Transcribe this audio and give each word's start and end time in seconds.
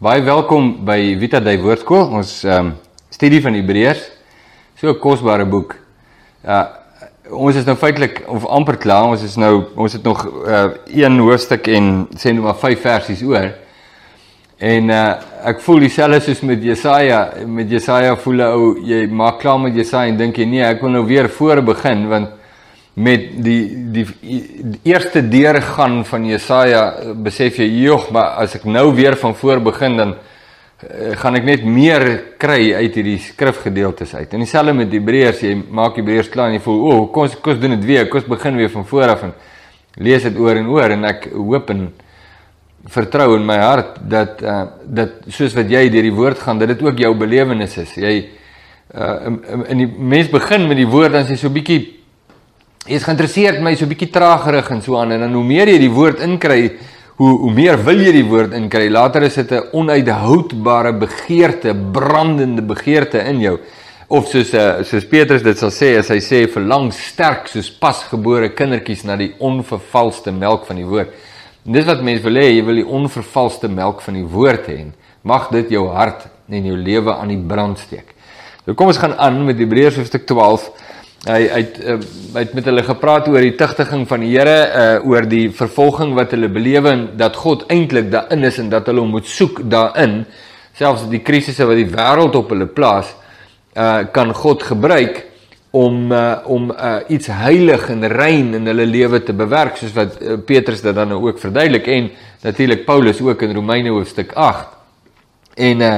Baie 0.00 0.22
welkom 0.24 0.78
by 0.88 1.18
Vita 1.20 1.42
Dei 1.44 1.58
Woordskool. 1.60 2.06
Ons 2.16 2.30
ehm 2.46 2.70
um, 2.70 2.76
studie 3.12 3.42
van 3.44 3.52
Hebreërs. 3.52 4.00
So 4.80 4.88
'n 4.88 4.98
kosbare 4.98 5.44
boek. 5.44 5.74
Uh 6.40 6.64
ons 7.30 7.56
is 7.56 7.66
nou 7.66 7.74
feitelik 7.76 8.22
of 8.26 8.46
amper 8.46 8.78
klaar. 8.80 9.10
Ons 9.12 9.22
is 9.22 9.36
nou 9.36 9.66
ons 9.76 9.92
het 9.92 10.02
nog 10.02 10.24
uh 10.24 10.70
een 10.88 11.18
hoofstuk 11.20 11.68
en 11.68 12.08
sê 12.16 12.32
nou 12.32 12.46
maar 12.46 12.56
5 12.56 12.80
versies 12.80 13.22
oor. 13.22 13.52
En 14.56 14.88
uh 14.88 15.20
ek 15.44 15.60
voel 15.60 15.84
dieselfde 15.84 16.20
soos 16.20 16.40
met 16.40 16.64
Jesaja. 16.64 17.32
Met 17.46 17.70
Jesaja 17.70 18.16
voel 18.16 18.40
ou 18.40 18.80
jy 18.80 19.06
maak 19.06 19.38
klaar 19.38 19.60
met 19.60 19.74
Jesaja 19.74 20.08
en 20.08 20.16
dink 20.16 20.36
jy 20.36 20.46
nee, 20.46 20.64
ek 20.64 20.80
wil 20.80 20.96
nou 20.96 21.04
weer 21.04 21.28
voor 21.28 21.60
begin 21.62 22.08
want 22.08 22.39
met 22.94 23.28
die 23.44 23.60
die, 23.92 24.06
die 24.20 24.80
eerste 24.82 25.22
deurgaan 25.28 26.04
van 26.04 26.26
Jesaja 26.26 27.14
besef 27.14 27.60
jy 27.60 27.68
jog 27.84 28.10
maar 28.10 28.40
as 28.42 28.56
ek 28.58 28.66
nou 28.66 28.90
weer 28.94 29.16
van 29.16 29.34
voor 29.34 29.62
begin 29.62 29.96
dan 29.96 30.14
uh, 30.16 31.14
gaan 31.20 31.38
ek 31.38 31.46
net 31.46 31.64
meer 31.64 32.06
kry 32.40 32.72
uit 32.74 32.98
hierdie 32.98 33.18
skrifgedeeltes 33.22 34.14
uit. 34.14 34.34
En 34.34 34.42
dieselfde 34.42 34.74
met 34.74 34.92
Hebreërs, 34.92 35.42
jy 35.44 35.54
maak 35.70 36.00
Hebreërs 36.00 36.32
klaar 36.32 36.50
en 36.50 36.58
jy 36.58 36.64
voel 36.64 36.80
o, 36.80 36.92
oh, 36.96 37.06
kom 37.14 37.30
kom 37.44 37.60
doen 37.60 37.76
dit 37.76 37.86
weer, 37.86 38.08
kom 38.08 38.26
begin 38.28 38.58
weer 38.58 38.72
van 38.72 38.86
voor 38.86 39.14
af 39.14 39.26
en 39.28 39.34
lees 40.00 40.26
dit 40.26 40.38
oor 40.38 40.56
en 40.56 40.70
oor 40.72 40.96
en 40.96 41.04
ek 41.10 41.30
hoop 41.34 41.70
en 41.74 41.86
vertrou 42.90 43.34
in 43.36 43.44
my 43.44 43.58
hart 43.60 43.98
dat 44.08 44.42
uh, 44.42 44.64
dat 44.88 45.28
soos 45.28 45.54
wat 45.54 45.70
jy 45.70 45.86
deur 45.92 46.06
die 46.06 46.16
woord 46.16 46.38
gaan 46.40 46.58
dat 46.58 46.72
dit 46.72 46.82
ook 46.82 46.98
jou 46.98 47.12
belewenis 47.14 47.76
is. 47.82 47.94
Jy 48.00 48.14
uh, 48.96 49.16
in, 49.28 49.40
in 49.68 49.82
die 49.84 49.88
mens 49.88 50.30
begin 50.32 50.64
met 50.68 50.80
die 50.80 50.88
woord 50.88 51.12
dan 51.12 51.28
sê 51.28 51.36
so 51.36 51.52
'n 51.52 51.58
bietjie 51.60 51.99
Jy 52.90 52.96
is 52.98 53.04
geïnteresseerd 53.06 53.60
my 53.62 53.70
so 53.78 53.86
bietjie 53.86 54.08
traaggerig 54.10 54.66
en 54.74 54.80
so 54.82 54.96
aan 54.98 55.12
en 55.14 55.20
dan 55.22 55.34
hoe 55.38 55.44
meer 55.46 55.68
jy 55.70 55.76
die 55.78 55.92
woord 55.94 56.24
inkry, 56.26 56.72
hoe 57.20 57.28
hoe 57.44 57.52
meer 57.54 57.78
wil 57.86 58.02
jy 58.02 58.10
die 58.16 58.24
woord 58.26 58.56
inkry. 58.58 58.88
Later 58.90 59.22
is 59.22 59.36
dit 59.38 59.52
'n 59.52 59.68
onuithoudbare 59.78 60.92
begeerte, 60.98 61.70
brandende 61.72 62.62
begeerte 62.62 63.22
in 63.30 63.38
jou. 63.40 63.60
Of 64.08 64.26
soos 64.26 64.52
uh, 64.54 64.82
soos 64.82 65.06
Petrus 65.06 65.42
dit 65.42 65.56
sal 65.56 65.70
sê 65.70 65.98
as 66.00 66.08
hy 66.08 66.18
sê 66.18 66.48
verlang 66.50 66.90
sterk 66.90 67.46
soos 67.46 67.70
pasgebore 67.70 68.48
kindertjies 68.48 69.04
na 69.04 69.16
die 69.16 69.34
onvervalste 69.38 70.32
melk 70.32 70.66
van 70.66 70.76
die 70.76 70.84
woord. 70.86 71.14
En 71.66 71.72
dis 71.72 71.86
wat 71.86 72.02
mense 72.02 72.24
wil 72.24 72.42
hê, 72.42 72.56
jy 72.56 72.64
wil 72.64 72.74
die 72.74 72.90
onvervalste 72.90 73.68
melk 73.68 74.00
van 74.00 74.14
die 74.14 74.26
woord 74.26 74.66
hê. 74.66 74.90
Mag 75.22 75.48
dit 75.52 75.70
jou 75.70 75.86
hart 75.94 76.26
en 76.48 76.66
jou 76.66 76.76
lewe 76.76 77.14
aan 77.14 77.28
die 77.28 77.38
brand 77.38 77.78
steek. 77.78 78.16
Nou 78.66 78.74
kom 78.74 78.88
ons 78.88 78.98
gaan 78.98 79.14
aan 79.14 79.44
met 79.46 79.58
Hebreërs 79.58 79.96
hoofstuk 79.96 80.26
12 80.26 80.89
hy 81.28 81.40
het, 81.52 81.78
uh, 81.84 81.98
hy 82.34 82.44
het 82.46 82.54
met 82.56 82.64
hulle 82.64 82.82
gepraat 82.82 83.26
oor 83.28 83.44
die 83.44 83.56
tugtiging 83.58 84.06
van 84.08 84.22
die 84.24 84.30
Here 84.32 84.58
uh 84.72 85.08
oor 85.08 85.26
die 85.28 85.50
vervolging 85.52 86.14
wat 86.16 86.32
hulle 86.32 86.48
belewe 86.48 86.88
en 86.94 87.02
dat 87.20 87.36
God 87.36 87.66
eintlik 87.68 88.08
daarin 88.10 88.44
is 88.48 88.58
en 88.58 88.70
dat 88.72 88.86
hulle 88.88 89.04
hom 89.04 89.12
moet 89.18 89.28
soek 89.28 89.60
daarin. 89.68 90.24
Selfs 90.78 91.04
die 91.10 91.20
krisisse 91.20 91.66
wat 91.68 91.76
die 91.76 91.90
wêreld 91.90 92.38
op 92.40 92.54
hulle 92.54 92.66
plaas 92.66 93.12
uh 93.76 94.06
kan 94.12 94.32
God 94.34 94.62
gebruik 94.62 95.26
om 95.70 96.10
uh, 96.12 96.38
om 96.50 96.70
uh, 96.70 96.96
iets 97.08 97.28
heilig 97.30 97.84
en 97.90 98.08
rein 98.08 98.54
in 98.58 98.66
hulle 98.66 98.86
lewe 98.86 99.20
te 99.22 99.32
bewerk 99.36 99.76
soos 99.78 99.92
wat 99.94 100.16
uh, 100.18 100.38
Petrus 100.46 100.82
dit 100.82 100.94
dan 100.94 101.12
ook 101.14 101.38
verduidelik 101.38 101.86
en 101.86 102.10
natuurlik 102.42 102.84
Paulus 102.84 103.20
ook 103.20 103.42
in 103.46 103.54
Romeine 103.54 103.92
hoofstuk 103.94 104.32
8 104.34 104.66
en 105.54 105.80
uh, 105.80 105.94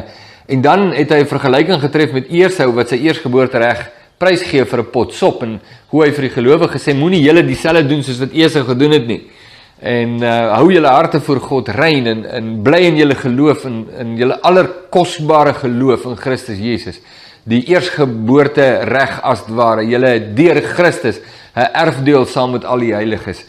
en 0.47 0.61
dan 0.61 0.91
het 0.93 1.11
hy 1.15 1.23
'n 1.23 1.31
vergelyking 1.31 1.81
getref 1.81 2.13
met 2.13 2.29
Esau 2.29 2.73
wat 2.75 2.89
sy 2.89 3.01
eersgeboorte 3.01 3.59
reg 3.59 3.89
prys 4.23 4.45
gee 4.47 4.65
vir 4.65 4.81
'n 4.81 4.91
pot 4.95 5.13
sop 5.13 5.43
en 5.43 5.61
hoe 5.91 6.05
hy 6.05 6.11
vir 6.15 6.29
die 6.29 6.37
gelowiges 6.39 6.87
sê 6.87 6.95
moenie 6.95 7.23
julle 7.23 7.43
dieselfde 7.43 7.89
doen 7.89 8.03
soos 8.03 8.21
wat 8.23 8.35
Esau 8.35 8.65
gedoen 8.65 8.93
het 8.93 9.07
nie. 9.07 9.23
En 9.83 10.23
uh 10.23 10.55
hou 10.57 10.71
julle 10.71 10.89
harte 10.89 11.21
voor 11.21 11.41
God 11.41 11.69
rein 11.69 12.07
en 12.07 12.25
en 12.25 12.63
bly 12.63 12.81
in 12.87 12.97
julle 12.97 13.15
geloof 13.15 13.65
en 13.65 13.87
in 13.99 14.17
julle 14.17 14.39
allerkosbare 14.43 15.55
geloof 15.55 16.07
in 16.07 16.17
Christus 16.17 16.59
Jesus. 16.59 17.01
Die 17.45 17.65
eersgeboorte 17.67 18.85
reg 18.87 19.19
as 19.23 19.43
ware, 19.49 19.83
julle 19.83 20.35
deur 20.35 20.63
Christus 20.63 21.19
'n 21.57 21.69
erfdeel 21.75 22.27
saam 22.27 22.53
met 22.53 22.65
al 22.65 22.79
die 22.79 22.95
heiliges. 22.95 23.45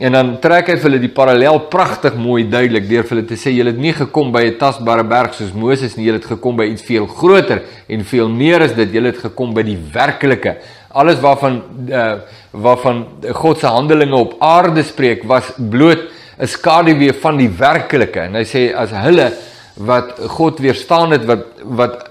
En 0.00 0.12
dan 0.12 0.30
trek 0.40 0.70
hy 0.72 0.76
vir 0.78 0.88
hulle 0.88 1.00
die 1.02 1.12
parallel 1.12 1.58
pragtig 1.72 2.14
mooi 2.16 2.46
duidelik 2.48 2.86
deur 2.88 3.04
vir 3.04 3.18
hulle 3.18 3.28
te 3.28 3.36
sê 3.36 3.52
julle 3.52 3.74
het 3.74 3.80
nie 3.80 3.92
gekom 3.92 4.32
by 4.32 4.46
'n 4.46 4.56
tasbare 4.58 5.04
berg 5.04 5.34
soos 5.34 5.52
Moses 5.52 5.96
nie, 5.96 6.06
julle 6.06 6.18
het 6.18 6.30
gekom 6.32 6.56
by 6.56 6.64
iets 6.64 6.82
veel 6.82 7.06
groter 7.06 7.62
en 7.88 8.04
veel 8.04 8.28
meer 8.28 8.62
as 8.62 8.72
dit. 8.72 8.92
Julle 8.92 9.12
het 9.12 9.18
gekom 9.18 9.52
by 9.52 9.62
die 9.62 9.78
werklike. 9.92 10.56
Alles 10.90 11.20
waarvan 11.20 11.62
uh 11.90 12.16
waarvan 12.52 13.06
God 13.32 13.58
se 13.58 13.66
handelinge 13.66 14.14
op 14.14 14.36
aarde 14.40 14.82
spreek 14.82 15.24
was 15.24 15.52
bloot 15.56 16.00
'n 16.38 16.46
skaduwee 16.46 17.12
van 17.12 17.36
die 17.36 17.48
werklike. 17.48 18.20
En 18.20 18.34
hy 18.34 18.44
sê 18.44 18.74
as 18.74 18.90
hulle 18.90 19.32
wat 19.76 20.18
God 20.28 20.58
weerstaan 20.58 21.12
het 21.12 21.24
wat 21.24 21.44
wat 21.64 22.10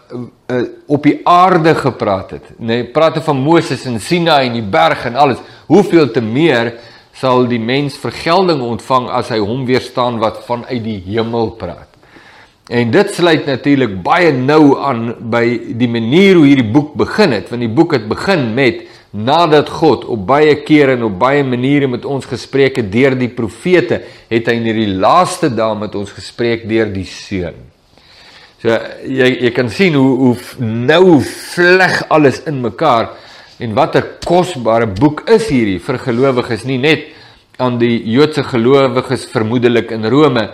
uh, 0.50 0.62
op 0.88 1.04
die 1.04 1.20
aarde 1.24 1.76
gepraat 1.76 2.32
het, 2.32 2.44
nê, 2.58 2.66
nee, 2.66 2.84
praat 2.84 3.24
van 3.24 3.38
Moses 3.38 3.86
en 3.86 4.00
Sinai 4.00 4.48
en 4.48 4.54
die 4.54 4.66
berg 4.66 5.06
en 5.06 5.16
alles, 5.16 5.38
hoeveel 5.68 6.12
te 6.12 6.22
meer 6.22 6.74
sal 7.22 7.46
die 7.50 7.62
mens 7.62 7.98
vergelding 8.02 8.64
ontvang 8.66 9.10
as 9.14 9.30
hy 9.30 9.40
hom 9.44 9.66
weerstaan 9.70 10.18
wat 10.22 10.42
vanuit 10.48 10.82
die 10.84 11.00
hemel 11.06 11.54
praat. 11.60 11.90
En 12.72 12.92
dit 12.94 13.10
sluit 13.14 13.46
natuurlik 13.46 13.98
baie 14.04 14.32
nou 14.34 14.78
aan 14.80 15.10
by 15.34 15.44
die 15.78 15.90
manier 15.92 16.40
hoe 16.40 16.48
hierdie 16.48 16.72
boek 16.72 16.96
begin 16.98 17.36
het, 17.36 17.50
want 17.52 17.62
die 17.62 17.72
boek 17.72 17.98
het 17.98 18.08
begin 18.10 18.54
met 18.58 18.86
nadat 19.12 19.70
God 19.70 20.06
op 20.08 20.24
baie 20.28 20.56
kere 20.64 20.96
en 20.96 21.04
op 21.10 21.18
baie 21.20 21.44
maniere 21.44 21.90
met 21.92 22.06
ons 22.08 22.26
gespreek 22.26 22.80
het 22.80 22.88
deur 22.94 23.18
die 23.20 23.32
profete, 23.36 24.00
het 24.32 24.48
hy 24.48 24.56
in 24.56 24.70
hierdie 24.70 24.94
laaste 25.04 25.52
dae 25.52 25.76
met 25.76 25.98
ons 26.00 26.14
gespreek 26.16 26.64
deur 26.70 26.94
die 26.94 27.08
seun. 27.10 27.60
So 28.62 28.78
jy 29.10 29.28
jy 29.48 29.52
kan 29.56 29.72
sien 29.74 29.98
hoe 29.98 30.14
hoe 30.22 30.36
nou 30.62 31.20
vleg 31.26 31.98
alles 32.14 32.44
in 32.48 32.62
mekaar. 32.64 33.12
En 33.62 33.76
watter 33.78 34.06
kosbare 34.26 34.88
boek 34.90 35.28
is 35.30 35.46
hierdie 35.52 35.78
vir 35.86 36.00
gelowiges 36.02 36.64
nie 36.66 36.80
net 36.82 37.12
aan 37.62 37.76
die 37.78 38.00
Joodse 38.10 38.42
gelowiges 38.48 39.28
vermoedelik 39.30 39.92
in 39.94 40.08
Rome 40.10 40.48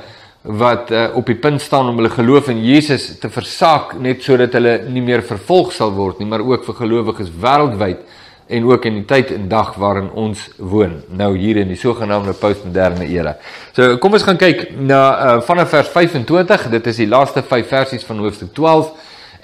wat 0.43 0.91
uh, 0.91 1.05
op 1.15 1.27
die 1.31 1.37
punt 1.39 1.63
staan 1.63 1.87
om 1.87 2.01
hulle 2.01 2.11
geloof 2.11 2.49
in 2.51 2.59
Jesus 2.63 3.13
te 3.21 3.31
versaak 3.31 3.93
net 4.03 4.23
sodat 4.23 4.57
hulle 4.59 4.73
nie 4.91 5.03
meer 5.03 5.23
vervolg 5.23 5.71
sal 5.75 5.93
word 5.95 6.19
nie 6.19 6.27
maar 6.27 6.43
ook 6.43 6.67
vir 6.67 6.77
gelowiges 6.81 7.31
wêreldwyd 7.31 8.03
en 8.47 8.67
ook 8.67 8.89
in 8.91 8.99
die 8.99 9.07
tyd 9.07 9.31
en 9.35 9.47
dag 9.51 9.73
waarin 9.79 10.11
ons 10.11 10.43
woon 10.59 10.99
nou 11.07 11.31
hier 11.39 11.61
in 11.63 11.71
die 11.71 11.79
sogenaamde 11.79 12.35
postmoderne 12.39 13.07
era. 13.07 13.37
So 13.75 13.97
kom 14.03 14.19
ons 14.19 14.27
gaan 14.27 14.39
kyk 14.39 14.69
na 14.75 15.01
uh, 15.15 15.33
vanaf 15.47 15.71
vers 15.75 15.95
25 15.95 16.69
dit 16.75 16.91
is 16.91 17.01
die 17.05 17.09
laaste 17.11 17.43
5 17.43 17.71
versies 17.71 18.07
van 18.07 18.23
hoofstuk 18.23 18.51
12 18.55 18.91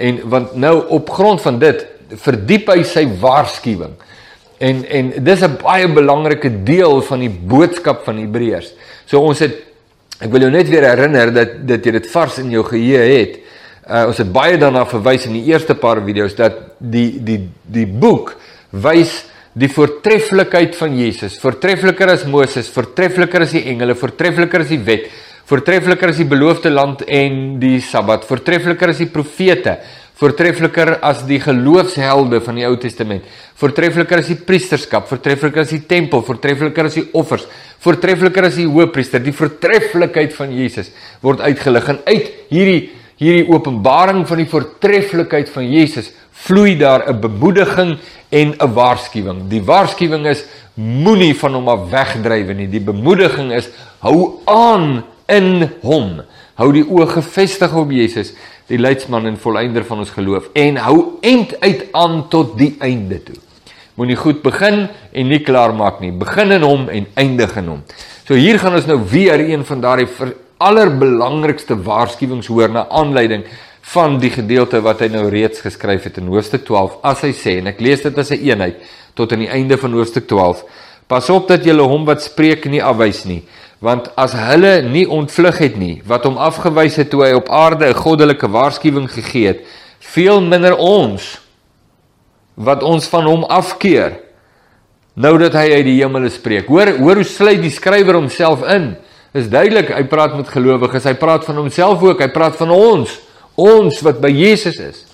en 0.03 0.24
want 0.35 0.56
nou 0.59 0.75
op 1.00 1.16
grond 1.16 1.44
van 1.44 1.63
dit 1.63 1.88
verdiep 2.24 2.69
hy 2.74 2.84
sy 2.84 3.06
waarskuwing. 3.22 3.96
En 4.64 4.84
en 4.86 5.12
dis 5.24 5.41
'n 5.44 5.58
baie 5.62 5.88
belangrike 5.88 6.64
deel 6.64 7.02
van 7.02 7.19
die 7.19 7.30
boodskap 7.30 8.03
van 8.06 8.18
Hebreërs. 8.18 8.74
So 9.06 9.19
ons 9.19 9.40
het 9.40 9.56
ek 10.19 10.31
wil 10.31 10.42
jou 10.42 10.52
net 10.52 10.69
weer 10.69 10.84
herinner 10.84 11.34
dat 11.34 11.68
dat 11.68 11.86
jy 11.86 11.92
dit 11.92 12.08
vars 12.08 12.38
in 12.38 12.50
jou 12.52 12.63
geheue 12.63 13.19
het. 13.19 13.40
Uh, 13.90 14.06
ons 14.08 14.18
het 14.18 14.31
baie 14.31 14.58
daarna 14.58 14.86
verwys 14.86 15.25
in 15.25 15.34
die 15.34 15.52
eerste 15.52 15.75
paar 15.75 16.02
video's 16.02 16.36
dat 16.36 16.53
die 16.80 17.19
die 17.19 17.50
die 17.66 17.88
boek 17.88 18.38
wys 18.72 19.25
die 19.53 19.69
voortreffelikheid 19.69 20.74
van 20.75 20.96
Jesus, 20.97 21.38
voortreffeliker 21.42 22.09
as 22.16 22.25
Moses, 22.25 22.72
voortreffeliker 22.74 23.46
as 23.46 23.53
die 23.53 23.68
engele, 23.69 23.94
voortreffeliker 23.96 24.63
as 24.66 24.72
die 24.72 24.81
wet, 24.81 25.12
voortreffeliker 25.50 26.09
as 26.09 26.22
die 26.22 26.30
beloofde 26.30 26.72
land 26.74 27.03
en 27.06 27.59
die 27.62 27.78
Sabbat, 27.84 28.25
voortreffeliker 28.25 28.94
as 28.94 29.03
die 29.03 29.12
profete 29.13 29.78
voortreffeliker 30.21 31.00
as 31.01 31.24
die 31.27 31.39
geloofshelde 31.42 32.39
van 32.45 32.60
die 32.60 32.65
Ou 32.68 32.75
Testament, 32.80 33.25
voortreffeliker 33.60 34.21
as 34.21 34.30
die 34.30 34.39
priesterskap, 34.39 35.07
voortreffeliker 35.10 35.63
as 35.65 35.74
die 35.74 35.83
tempel, 35.89 36.21
voortreffeliker 36.25 36.89
as 36.89 36.98
die 37.00 37.07
offers, 37.18 37.48
voortreffeliker 37.83 38.48
as 38.48 38.60
die 38.60 38.68
hoëpriester. 38.69 39.24
Die 39.24 39.36
voortreffelikheid 39.36 40.36
van 40.38 40.54
Jesus 40.56 40.92
word 41.24 41.42
uitgelig 41.44 41.89
en 41.89 42.04
uit 42.06 42.30
hierdie 42.54 42.92
hierdie 43.24 43.45
openbaring 43.54 44.24
van 44.27 44.42
die 44.42 44.50
voortreffelikheid 44.50 45.51
van 45.54 45.68
Jesus 45.69 46.10
vloei 46.45 46.75
daar 46.75 47.07
'n 47.07 47.21
bemoediging 47.21 47.98
en 48.30 48.54
'n 48.59 48.74
waarskuwing. 48.74 49.48
Die 49.48 49.62
waarskuwing 49.62 50.25
is 50.27 50.45
moenie 50.75 51.36
van 51.36 51.54
hom 51.54 51.68
af 51.68 51.89
wegdrywe 51.89 52.54
nie. 52.54 52.68
Die 52.68 52.81
bemoediging 52.81 53.54
is 53.54 53.69
hou 54.00 54.42
aan 54.45 55.04
in 55.27 55.69
hom. 55.81 56.21
Hou 56.56 56.71
die 56.71 56.86
oë 56.86 57.07
gefestig 57.07 57.74
op 57.74 57.92
Jesus 57.92 58.33
die 58.68 58.80
leidsman 58.80 59.25
en 59.25 59.38
volleinder 59.38 59.86
van 59.86 60.04
ons 60.04 60.13
geloof 60.15 60.50
en 60.54 60.77
hou 60.86 60.98
end 61.21 61.56
uit 61.60 61.88
aan 61.92 62.27
tot 62.30 62.57
die 62.57 62.75
einde 62.80 63.19
toe. 63.24 63.36
Moenie 63.95 64.18
goed 64.18 64.42
begin 64.42 64.88
en 65.12 65.27
nie 65.30 65.44
klaar 65.45 65.74
maak 65.77 66.00
nie. 66.01 66.12
Begin 66.12 66.51
in 66.56 66.63
hom 66.65 66.88
en 66.89 67.06
eindig 67.19 67.51
in 67.62 67.68
hom. 67.69 67.83
So 68.25 68.33
hier 68.39 68.57
gaan 68.60 68.74
ons 68.80 68.88
nou 68.89 68.98
weer 69.12 69.44
een 69.44 69.65
van 69.68 69.83
daardie 69.83 70.07
allerbelangrikste 70.63 71.77
waarskuwings 71.83 72.48
hoor 72.48 72.71
na 72.71 72.88
aanleiding 72.89 73.44
van 73.94 74.15
die 74.21 74.31
gedeelte 74.31 74.80
wat 74.81 75.04
hy 75.04 75.09
nou 75.12 75.27
reeds 75.30 75.62
geskryf 75.62 76.07
het 76.07 76.18
in 76.21 76.31
hoofstuk 76.31 76.63
12 76.66 77.01
as 77.04 77.24
hy 77.25 77.33
sê 77.36 77.57
en 77.59 77.68
ek 77.74 77.81
lees 77.83 78.01
dit 78.01 78.18
as 78.18 78.31
'n 78.31 78.39
een 78.39 78.50
eenheid 78.50 78.77
tot 79.13 79.33
aan 79.33 79.44
die 79.44 79.51
einde 79.51 79.77
van 79.77 79.94
hoofstuk 79.94 80.27
12. 80.27 80.63
Pas 81.07 81.30
op 81.30 81.48
dat 81.48 81.66
jy 81.66 81.75
hom 81.75 82.06
wat 82.06 82.24
spreek 82.24 82.66
nie 82.66 82.81
afwys 82.81 83.25
nie 83.25 83.44
Want 83.83 84.07
as 84.15 84.31
hulle 84.38 84.77
nie 84.88 85.03
ontvlug 85.12 85.57
het 85.59 85.74
nie 85.75 85.95
wat 86.07 86.24
hom 86.24 86.38
afgewys 86.39 86.95
het 87.01 87.09
toe 87.12 87.25
hy 87.25 87.33
op 87.35 87.50
aarde 87.51 87.89
'n 87.89 88.00
goddelike 88.00 88.47
waarskuwing 88.47 89.09
gegee 89.12 89.47
het, 89.47 89.65
veel 90.00 90.41
minder 90.41 90.75
ons 90.77 91.39
wat 92.56 92.83
ons 92.83 93.07
van 93.07 93.25
hom 93.25 93.44
afkeer. 93.44 94.19
Nou 95.13 95.38
dat 95.38 95.53
hy 95.53 95.74
uit 95.74 95.85
die 95.85 96.01
hemele 96.01 96.30
spreek. 96.30 96.68
Hoor 96.68 96.97
hoor 96.97 97.15
hoe 97.21 97.27
sluit 97.27 97.62
die 97.62 97.74
skrywer 97.74 98.15
homself 98.15 98.63
in. 98.63 98.95
Is 99.33 99.50
duidelik 99.50 99.89
hy 99.89 100.03
praat 100.03 100.35
met 100.38 100.47
gelowiges. 100.47 101.03
Hy 101.03 101.13
praat 101.13 101.45
van 101.45 101.56
homself 101.56 102.01
ook. 102.01 102.21
Hy 102.21 102.30
praat 102.33 102.56
van 102.56 102.69
ons, 102.69 103.19
ons 103.56 104.01
wat 104.01 104.21
by 104.21 104.30
Jesus 104.30 104.80
is. 104.80 105.06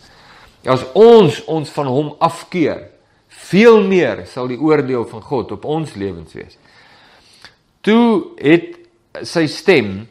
As 0.68 0.84
ons 0.94 1.44
ons 1.48 1.70
van 1.70 1.88
hom 1.88 2.16
afkeer, 2.20 2.90
veel 3.28 3.82
meer 3.84 4.26
sal 4.28 4.48
die 4.48 4.60
oordeel 4.60 5.06
van 5.08 5.22
God 5.22 5.52
op 5.52 5.66
ons 5.66 5.96
lewens 5.96 6.34
wees. 6.36 6.58
Toe 7.90 8.38
het 8.38 8.76
sy 9.26 9.48
stem 9.50 10.04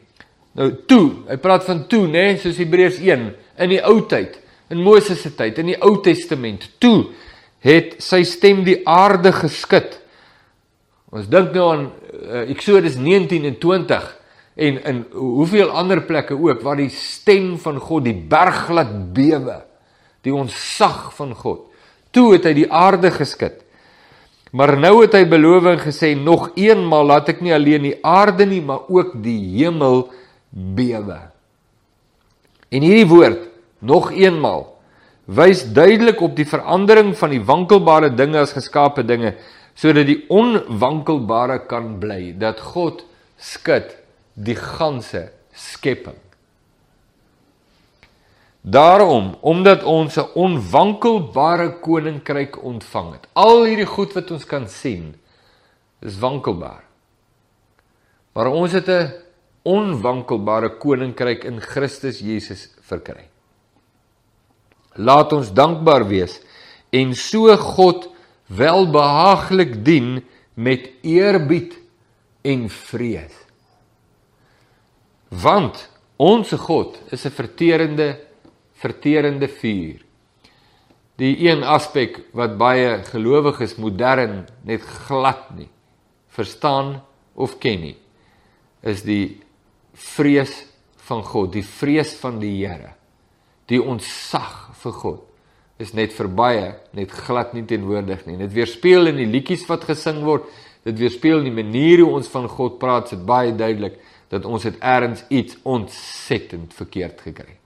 nou 0.59 0.67
toe, 0.89 1.05
hy 1.29 1.37
praat 1.39 1.63
van 1.69 1.85
toe 1.87 2.03
nê, 2.09 2.33
nee, 2.33 2.39
soos 2.41 2.59
Hebreërs 2.59 2.99
1 2.99 3.25
in 3.63 3.71
die 3.71 3.79
ou 3.87 4.01
tyd, 4.11 4.35
in 4.73 4.81
Moses 4.83 5.21
se 5.23 5.31
tyd, 5.37 5.61
in 5.61 5.71
die 5.71 5.77
Ou 5.79 5.95
Testament. 6.03 6.67
Toe 6.83 7.07
het 7.65 7.95
sy 8.03 8.21
stem 8.27 8.65
die 8.67 8.81
aarde 8.87 9.31
geskud. 9.35 9.95
Ons 11.15 11.29
dink 11.31 11.55
nou 11.55 11.69
aan 11.71 11.85
uh, 11.87 12.43
Eksodus 12.51 12.99
19 12.99 13.47
en 13.49 13.57
20 13.61 14.09
en 14.59 14.77
in 14.91 14.99
hoeveel 15.15 15.71
ander 15.71 16.01
plekke 16.03 16.35
ook 16.35 16.61
waar 16.65 16.81
die 16.81 16.91
stem 16.91 17.53
van 17.63 17.79
God 17.79 18.05
die 18.09 18.17
berg 18.29 18.67
laat 18.75 18.91
bewe, 19.15 19.61
die 20.27 20.35
ontsag 20.35 21.13
van 21.15 21.31
God. 21.39 21.63
Toe 22.11 22.33
het 22.35 22.45
hy 22.49 22.53
die 22.57 22.67
aarde 22.67 23.13
geskud. 23.15 23.55
Maar 24.51 24.73
nou 24.81 25.01
het 25.03 25.13
hy 25.13 25.25
beloof 25.29 25.67
en 25.69 25.81
gesê 25.83 26.15
nog 26.17 26.49
eenmal 26.57 27.05
laat 27.11 27.29
ek 27.29 27.43
nie 27.45 27.53
alleen 27.53 27.85
die 27.85 27.97
aarde 28.05 28.47
nie, 28.49 28.61
maar 28.65 28.87
ook 28.89 29.13
die 29.21 29.37
hemel 29.59 30.07
bewe. 30.49 31.19
En 32.69 32.85
hierdie 32.85 33.09
woord 33.09 33.45
nog 33.79 34.11
eenmal 34.11 34.65
wys 35.29 35.61
duidelik 35.73 36.21
op 36.25 36.33
die 36.37 36.47
verandering 36.49 37.13
van 37.17 37.33
die 37.33 37.43
wankelbare 37.45 38.09
dinge 38.17 38.41
as 38.41 38.55
geskape 38.57 39.05
dinge 39.05 39.35
sodat 39.79 40.09
die 40.09 40.23
onwankelbare 40.33 41.61
kan 41.69 41.93
bly 42.01 42.33
dat 42.41 42.59
God 42.73 43.05
skud 43.39 43.93
die 44.33 44.57
ganse 44.57 45.29
skepping. 45.55 46.17
Daarom, 48.61 49.37
omdat 49.41 49.83
ons 49.83 50.17
'n 50.17 50.29
onwankelbare 50.33 51.79
koninkryk 51.79 52.63
ontvang 52.63 53.11
het. 53.11 53.27
Al 53.33 53.63
hierdie 53.63 53.85
goed 53.85 54.13
wat 54.13 54.31
ons 54.31 54.45
kan 54.45 54.67
sien, 54.67 55.15
is 55.99 56.19
wankelbaar. 56.19 56.83
Maar 58.33 58.47
ons 58.47 58.71
het 58.71 58.87
'n 58.87 59.13
onwankelbare 59.61 60.77
koninkryk 60.77 61.43
in 61.43 61.61
Christus 61.61 62.19
Jesus 62.19 62.69
verkry. 62.81 63.27
Laat 64.93 65.33
ons 65.33 65.53
dankbaar 65.53 66.07
wees 66.07 66.41
en 66.89 67.15
so 67.15 67.55
God 67.57 68.09
welbehaaglik 68.47 69.85
dien 69.85 70.25
met 70.53 70.89
eerbied 71.01 71.77
en 72.41 72.69
vrees. 72.69 73.35
Want 75.29 75.89
ons 76.15 76.51
God 76.51 76.99
is 77.11 77.25
'n 77.25 77.31
verterende 77.31 78.28
verterende 78.79 79.49
vuur. 79.51 79.99
Die 81.19 81.33
een 81.43 81.65
aspek 81.67 82.21
wat 82.37 82.55
baie 82.59 83.01
gelowiges 83.09 83.75
modern 83.75 84.45
net 84.63 84.85
glad 85.07 85.49
nie 85.57 85.67
verstaan 86.39 86.99
of 87.33 87.57
ken 87.59 87.81
nie, 87.83 87.97
is 88.85 89.01
die 89.03 89.41
vrees 89.93 90.53
van 91.09 91.23
God, 91.25 91.51
die 91.55 91.65
vrees 91.65 92.13
van 92.21 92.39
die 92.39 92.53
Here. 92.61 92.93
Die 93.69 93.81
ontsag 93.81 94.69
vir 94.79 94.95
God 95.01 95.25
is 95.79 95.93
net 95.95 96.11
verbaie, 96.15 96.73
net 96.95 97.11
glad 97.25 97.53
nie 97.55 97.63
teenwoordig 97.67 98.25
nie. 98.27 98.37
Dit 98.41 98.55
weerspieël 98.55 99.13
in 99.13 99.21
die 99.21 99.29
liedjies 99.29 99.63
wat 99.69 99.87
gesing 99.87 100.21
word, 100.25 100.47
dit 100.87 100.97
weerspieël 100.99 101.43
in 101.43 101.51
die 101.51 101.59
manier 101.61 102.03
hoe 102.03 102.17
ons 102.19 102.31
van 102.31 102.49
God 102.51 102.79
praat, 102.81 103.13
dit 103.13 103.23
baie 103.27 103.53
duidelik 103.55 103.99
dat 104.29 104.45
ons 104.45 104.67
het 104.67 104.79
ergens 104.83 105.23
iets 105.31 105.57
ontsettend 105.63 106.75
verkeerd 106.75 107.23
gekry. 107.27 107.58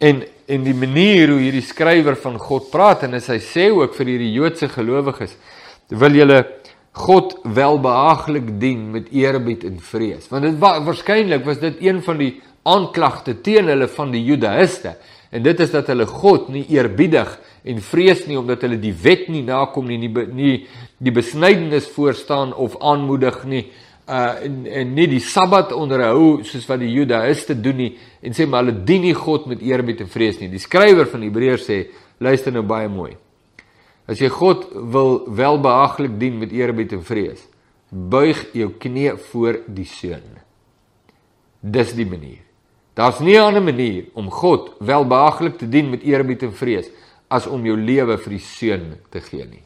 En 0.00 0.22
en 0.50 0.64
die 0.66 0.74
manier 0.74 1.30
hoe 1.30 1.38
hierdie 1.38 1.62
skrywer 1.62 2.16
van 2.18 2.34
God 2.42 2.72
praat 2.72 3.04
en 3.06 3.12
hy 3.14 3.36
sê 3.44 3.68
ook 3.70 3.92
vir 3.94 4.08
hierdie 4.10 4.32
Joodse 4.34 4.66
gelowiges, 4.72 5.36
wil 5.94 6.16
julle 6.18 6.40
God 6.98 7.36
welbehaaglik 7.46 8.48
dien 8.58 8.88
met 8.96 9.12
eerbied 9.14 9.62
en 9.68 9.76
vrees. 9.78 10.26
Want 10.30 10.48
dit 10.48 10.56
wa 10.58 10.72
waarskynlik 10.82 11.44
was 11.46 11.60
dit 11.62 11.78
een 11.86 12.00
van 12.02 12.18
die 12.18 12.32
aanklagte 12.66 13.36
teen 13.44 13.70
hulle 13.70 13.86
van 13.94 14.10
die 14.10 14.24
Judaïste. 14.26 14.96
En 15.30 15.44
dit 15.46 15.62
is 15.62 15.70
dat 15.70 15.86
hulle 15.92 16.08
God 16.10 16.48
nie 16.50 16.64
eerbiedig 16.74 17.30
en 17.62 17.78
vrees 17.84 18.24
nie 18.26 18.38
omdat 18.40 18.64
hulle 18.66 18.80
die 18.82 18.94
wet 19.04 19.28
nie 19.30 19.44
nakom 19.46 19.86
nie, 19.86 20.00
nie 20.02 20.26
nie 20.34 20.54
die 20.98 21.14
besnydenis 21.14 21.86
voorstaan 21.94 22.50
of 22.52 22.74
aanmoedig 22.82 23.44
nie 23.46 23.68
uh 24.10 24.44
en, 24.44 24.66
en 24.66 24.94
nie 24.94 25.06
die 25.06 25.22
Sabbat 25.22 25.72
onderhou 25.76 26.42
soos 26.44 26.66
wat 26.66 26.80
die 26.82 26.90
Judaïste 26.90 27.54
doen 27.54 27.76
nie 27.78 27.90
en 28.26 28.34
sê 28.34 28.46
maar 28.46 28.64
hulle 28.64 28.82
dien 28.84 29.04
nie 29.06 29.14
God 29.14 29.46
met 29.46 29.62
eerbied 29.62 30.02
en 30.02 30.10
vrees 30.10 30.40
nie. 30.40 30.50
Die 30.50 30.62
skrywer 30.62 31.06
van 31.10 31.22
Hebreërs 31.22 31.68
sê, 31.68 31.84
luister 32.18 32.52
nou 32.52 32.64
baie 32.66 32.90
mooi. 32.90 33.14
As 34.10 34.18
jy 34.18 34.28
God 34.34 34.66
wil 34.74 35.20
welbehaaglik 35.38 36.18
dien 36.18 36.40
met 36.40 36.52
eerbied 36.52 36.96
en 36.96 37.04
vrees, 37.06 37.46
buig 37.90 38.42
jou 38.54 38.72
knie 38.82 39.12
voor 39.30 39.62
die 39.70 39.86
seun. 39.86 40.26
Dis 41.60 41.94
die 41.94 42.08
manier. 42.08 42.42
Daar's 42.94 43.20
nie 43.20 43.36
'n 43.38 43.46
ander 43.46 43.62
manier 43.62 44.04
om 44.14 44.30
God 44.30 44.74
welbehaaglik 44.80 45.58
te 45.58 45.68
dien 45.68 45.90
met 45.90 46.02
eerbied 46.02 46.42
en 46.42 46.52
vrees 46.52 46.90
as 47.28 47.46
om 47.46 47.64
jou 47.64 47.76
lewe 47.76 48.18
vir 48.18 48.30
die 48.30 48.44
seun 48.44 48.94
te 49.10 49.20
gee 49.20 49.46
nie. 49.46 49.62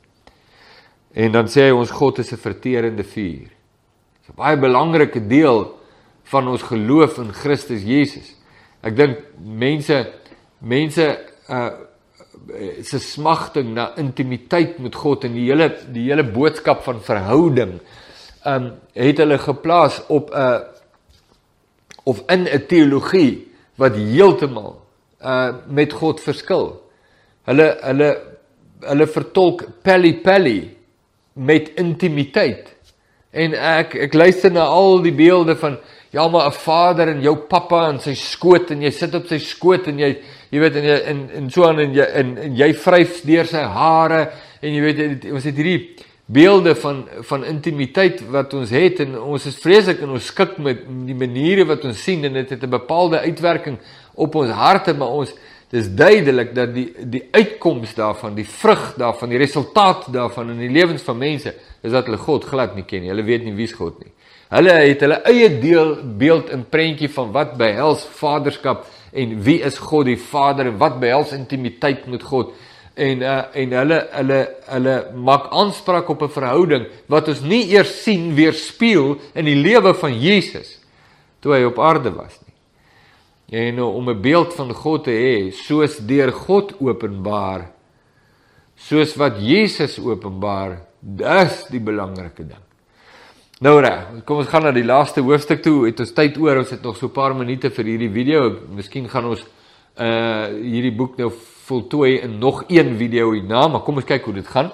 En 1.14 1.32
dan 1.32 1.46
sê 1.46 1.68
hy 1.68 1.70
ons 1.70 1.90
God 1.90 2.18
is 2.18 2.32
'n 2.32 2.36
verterende 2.36 3.04
vuur. 3.04 3.53
'n 4.28 4.36
baie 4.36 4.56
belangrike 4.56 5.26
deel 5.26 5.78
van 6.22 6.48
ons 6.48 6.62
geloof 6.62 7.18
in 7.18 7.32
Christus 7.32 7.82
Jesus. 7.82 8.34
Ek 8.82 8.96
dink 8.96 9.18
mense 9.38 10.12
mense 10.58 11.08
uh 11.48 11.70
se 12.82 12.98
smagting 12.98 13.70
na 13.72 13.94
intimiteit 13.96 14.78
met 14.78 14.94
God 14.94 15.24
en 15.24 15.32
die 15.32 15.46
hele 15.48 15.70
die 15.94 16.08
hele 16.10 16.24
boodskap 16.28 16.82
van 16.84 16.98
verhouding 17.00 17.78
um 18.44 18.66
het 18.92 19.22
hulle 19.22 19.38
geplaas 19.38 20.02
op 20.12 20.30
'n 20.30 20.36
uh, 20.36 20.60
of 22.04 22.22
in 22.28 22.44
'n 22.44 22.66
teologie 22.66 23.48
wat 23.76 23.96
heeltemal 23.96 24.82
uh 25.22 25.54
met 25.68 25.92
God 25.92 26.20
verskil. 26.20 26.82
Hulle 27.44 27.78
hulle 27.80 28.10
hulle 28.80 29.06
vertolk 29.06 29.64
pelly 29.82 30.14
pelly 30.20 30.76
met 31.32 31.68
intimiteit. 31.74 32.76
En 33.34 33.54
ek 33.54 33.94
ek 34.06 34.14
luister 34.14 34.52
na 34.52 34.68
al 34.70 35.02
die 35.02 35.14
beelde 35.14 35.56
van 35.58 35.78
ja 36.14 36.28
maar 36.28 36.46
'n 36.46 36.52
vader 36.52 37.08
en 37.08 37.20
jou 37.20 37.36
pappa 37.36 37.88
en 37.88 37.98
sy 38.00 38.14
skoot 38.14 38.70
en 38.70 38.82
jy 38.82 38.90
sit 38.90 39.14
op 39.14 39.26
sy 39.26 39.38
skoot 39.38 39.88
en 39.88 39.98
jy 39.98 40.16
jy 40.50 40.58
weet 40.60 40.76
en 40.76 40.84
jy 40.84 40.98
en 41.10 41.30
en 41.36 41.50
so 41.50 41.64
aan 41.66 41.80
en 41.80 41.94
jy 41.94 42.04
en, 42.04 42.38
en 42.38 42.56
jy 42.56 42.72
vryf 42.74 43.22
deur 43.26 43.46
sy 43.46 43.62
hare 43.62 44.30
en 44.62 44.74
jy 44.74 44.80
weet 44.80 45.32
ons 45.32 45.44
het 45.44 45.56
hierdie 45.56 45.96
beelde 46.26 46.74
van 46.74 47.02
van 47.28 47.44
intimiteit 47.44 48.22
wat 48.30 48.54
ons 48.54 48.70
het 48.70 49.00
en 49.00 49.18
ons 49.18 49.46
is 49.46 49.58
vreeslik 49.60 50.00
en 50.02 50.14
ons 50.14 50.26
skik 50.26 50.58
met 50.58 50.86
die 51.06 51.18
maniere 51.18 51.66
wat 51.68 51.84
ons 51.84 52.02
sien 52.02 52.24
en 52.24 52.32
dit 52.32 52.50
het 52.50 52.62
'n 52.62 52.70
bepaalde 52.70 53.18
uitwerking 53.18 53.78
op 54.14 54.34
ons 54.34 54.50
harte 54.50 54.94
maar 54.94 55.10
ons 55.10 55.34
dis 55.74 55.88
duidelik 55.98 56.52
dat 56.54 56.74
die 56.74 56.88
die 57.10 57.22
uitkoms 57.34 57.94
daarvan 57.98 58.36
die 58.38 58.46
vrug 58.46 58.92
daarvan 59.00 59.32
die 59.34 59.40
resultaat 59.42 60.06
daarvan 60.14 60.54
in 60.54 60.66
die 60.66 60.74
lewens 60.74 61.02
van 61.02 61.18
mense 61.18 61.54
is 61.82 61.90
dat 61.90 62.06
hulle 62.06 62.20
God 62.22 62.46
glad 62.46 62.76
nie 62.78 62.86
ken 62.86 63.02
nie 63.02 63.10
hulle 63.10 63.26
weet 63.26 63.46
nie 63.46 63.56
wie's 63.58 63.74
God 63.76 63.98
nie 64.02 64.12
Hulle 64.54 64.74
het 64.76 65.00
hulle 65.02 65.16
eie 65.26 65.48
deel 65.58 65.96
beeld 66.20 66.50
in 66.54 66.60
prentjie 66.70 67.08
van 67.10 67.32
wat 67.34 67.56
behels 67.58 68.04
vaderskap 68.20 68.84
en 69.10 69.32
wie 69.42 69.56
is 69.66 69.80
God 69.82 70.06
die 70.06 70.18
Vader 70.20 70.68
en 70.70 70.78
wat 70.78 71.00
behels 71.02 71.32
intimiteit 71.34 72.04
met 72.12 72.22
God 72.22 72.52
en 72.94 73.24
uh, 73.26 73.40
en 73.58 73.74
hulle 73.80 73.98
hulle 74.12 74.40
hulle 74.68 74.94
maak 75.26 75.48
aanspraak 75.50 76.12
op 76.14 76.22
'n 76.22 76.36
verhouding 76.36 76.86
wat 77.08 77.28
ons 77.28 77.40
nie 77.40 77.64
eers 77.72 78.02
sien 78.04 78.34
weerspieël 78.34 79.16
in 79.34 79.44
die 79.44 79.58
lewe 79.58 79.94
van 79.94 80.14
Jesus 80.20 80.78
toe 81.40 81.54
hy 81.54 81.64
op 81.64 81.78
aarde 81.78 82.12
was. 82.14 82.43
En 83.50 83.74
nou, 83.74 83.94
om 83.94 84.10
'n 84.10 84.20
beeld 84.20 84.54
van 84.54 84.72
God 84.74 85.04
te 85.04 85.10
hê 85.10 85.52
soos 85.52 85.98
deur 85.98 86.32
God 86.32 86.74
openbaar 86.80 87.74
soos 88.76 89.14
wat 89.18 89.38
Jesus 89.42 89.98
openbaar, 90.02 90.78
dis 91.00 91.64
die 91.70 91.82
belangrike 91.82 92.46
ding. 92.46 92.62
Nou 93.64 93.78
reg, 93.80 94.24
kom 94.26 94.42
ons 94.42 94.50
gaan 94.50 94.66
na 94.66 94.72
die 94.74 94.84
laaste 94.84 95.22
hoofstuk 95.24 95.62
toe. 95.64 95.84
Het 95.86 96.02
ons 96.02 96.14
tyd 96.16 96.36
oor? 96.42 96.60
Ons 96.64 96.74
het 96.74 96.82
nog 96.82 96.96
so 96.96 97.06
'n 97.06 97.12
paar 97.12 97.34
minute 97.34 97.70
vir 97.70 97.84
hierdie 97.84 98.10
video. 98.10 98.58
Miskien 98.74 99.08
gaan 99.08 99.24
ons 99.24 99.44
uh 99.96 100.46
hierdie 100.50 100.92
boek 100.92 101.16
nou 101.16 101.30
voltooi 101.66 102.20
in 102.20 102.38
nog 102.38 102.64
een 102.68 102.96
video 102.96 103.32
hierna, 103.32 103.68
maar 103.68 103.80
kom 103.80 103.94
ons 103.96 104.04
kyk 104.04 104.24
hoe 104.24 104.34
dit 104.34 104.46
gaan. 104.46 104.72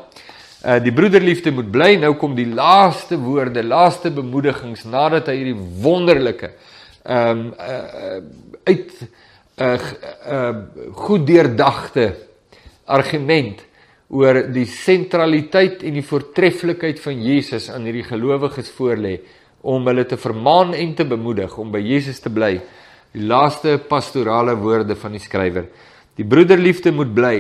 Uh 0.65 0.83
die 0.83 0.93
broederliefde 0.93 1.53
moet 1.53 1.71
bly. 1.71 1.97
Nou 1.97 2.15
kom 2.15 2.35
die 2.35 2.47
laaste 2.47 3.19
woorde, 3.19 3.63
laaste 3.63 4.11
bemoedigings 4.11 4.85
nadat 4.85 5.27
hy 5.27 5.37
hierdie 5.37 5.61
wonderlike 5.83 6.51
ehm 7.03 7.39
um, 7.39 7.55
uh, 7.59 8.21
uit 8.65 8.93
'n 9.01 9.63
uh, 9.63 9.79
uh, 10.33 10.57
goed 10.93 11.27
deurdagte 11.27 12.15
argument 12.85 13.63
oor 14.11 14.43
die 14.53 14.67
sentraliteit 14.67 15.83
en 15.87 15.95
die 15.95 16.05
voortreffelikheid 16.07 17.01
van 17.01 17.23
Jesus 17.23 17.71
aan 17.71 17.87
hierdie 17.87 18.09
gelowiges 18.09 18.73
voorlê 18.75 19.21
om 19.63 19.87
hulle 19.87 20.05
te 20.05 20.17
vermaan 20.17 20.75
en 20.75 20.95
te 20.95 21.05
bemoedig 21.05 21.57
om 21.59 21.71
by 21.71 21.81
Jesus 21.85 22.21
te 22.21 22.33
bly. 22.33 22.61
Die 23.13 23.27
laaste 23.27 23.79
pastorale 23.89 24.57
woorde 24.57 24.97
van 24.97 25.13
die 25.13 25.23
skrywer. 25.23 25.69
Die 26.17 26.27
broederliefde 26.27 26.93
moet 26.93 27.15
bly. 27.15 27.39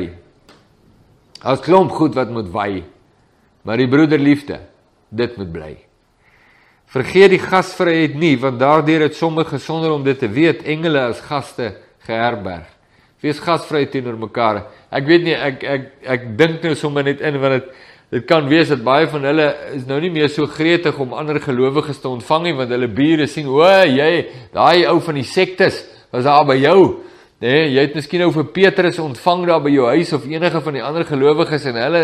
As 1.42 1.60
klomp 1.64 1.90
goed 1.96 2.14
wat 2.14 2.30
moet 2.30 2.50
wy. 2.52 2.82
Maar 3.62 3.76
die 3.76 3.88
broederliefde, 3.88 4.60
dit 5.08 5.36
moet 5.36 5.52
bly. 5.52 5.89
Vergeet 6.90 7.30
die 7.30 7.38
gasvryheid 7.38 8.16
nie, 8.18 8.34
want 8.42 8.58
daardeur 8.58 9.04
het 9.06 9.14
sommige 9.14 9.60
sonder 9.62 9.92
om 9.94 10.02
dit 10.02 10.18
te 10.18 10.26
weet 10.26 10.64
engele 10.66 11.04
as 11.12 11.20
gaste 11.22 11.76
geherberg. 12.06 12.66
Wees 13.22 13.38
gasvry 13.38 13.84
teenoor 13.86 14.16
mekaar. 14.18 14.64
Ek 14.90 15.06
weet 15.06 15.22
nie 15.26 15.36
ek 15.36 15.62
ek 15.62 15.86
ek 16.16 16.26
dink 16.40 16.64
nou 16.64 16.74
sommer 16.74 17.04
net 17.06 17.20
in 17.22 17.38
want 17.38 17.58
dit 17.60 17.70
dit 18.10 18.24
kan 18.26 18.48
wees 18.50 18.72
dat 18.72 18.82
baie 18.82 19.06
van 19.06 19.22
hulle 19.28 19.46
is 19.76 19.84
nou 19.86 20.00
nie 20.02 20.10
meer 20.10 20.32
so 20.32 20.48
gretig 20.50 20.96
om 20.98 21.12
ander 21.14 21.38
gelowiges 21.38 22.00
te 22.02 22.08
ontvang 22.10 22.48
nie 22.48 22.54
want 22.58 22.72
hulle 22.74 22.88
bure 22.90 23.28
sien 23.30 23.46
o, 23.46 23.62
jy, 23.86 24.24
daai 24.50 24.88
ou 24.90 24.96
van 25.04 25.20
die 25.20 25.28
sektes 25.28 25.84
was 26.10 26.26
daar 26.26 26.42
by 26.48 26.58
jou. 26.58 26.80
Nee, 27.40 27.68
jy 27.70 27.84
het 27.86 27.94
miskien 27.94 28.24
nou 28.24 28.32
vir 28.34 28.50
Petrus 28.56 28.98
ontvang 28.98 29.46
daar 29.46 29.62
by 29.62 29.70
jou 29.72 29.86
huis 29.94 30.10
of 30.16 30.26
enige 30.26 30.64
van 30.64 30.74
die 30.76 30.82
ander 30.82 31.06
gelowiges 31.06 31.70
en 31.70 31.78
hulle 31.84 32.02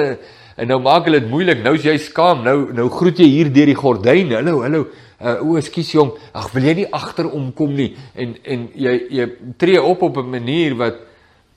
en 0.56 0.70
nou 0.70 0.78
maak 0.82 1.08
hulle 1.08 1.20
dit 1.20 1.30
moeilik. 1.30 1.62
Nou 1.64 1.74
is 1.76 1.84
jy 1.86 1.96
skaam. 2.02 2.44
Nou 2.46 2.72
nou 2.76 2.88
groet 2.92 3.20
jy 3.22 3.28
hier 3.28 3.50
deur 3.52 3.70
die 3.70 3.78
gordyn. 3.78 4.32
Hallo, 4.36 4.62
hallo. 4.64 4.86
Uh, 5.16 5.38
o, 5.40 5.56
ekskuus 5.56 5.94
jong. 5.94 6.12
Ag, 6.36 6.50
wil 6.52 6.68
jy 6.68 6.74
nie 6.82 6.90
agterom 6.92 7.50
kom 7.56 7.74
nie? 7.76 7.94
En 8.14 8.36
en 8.44 8.68
jy 8.74 8.96
jy 9.20 9.28
tree 9.60 9.82
op 9.82 10.02
op 10.02 10.16
'n 10.18 10.30
manier 10.30 10.76
wat 10.76 11.00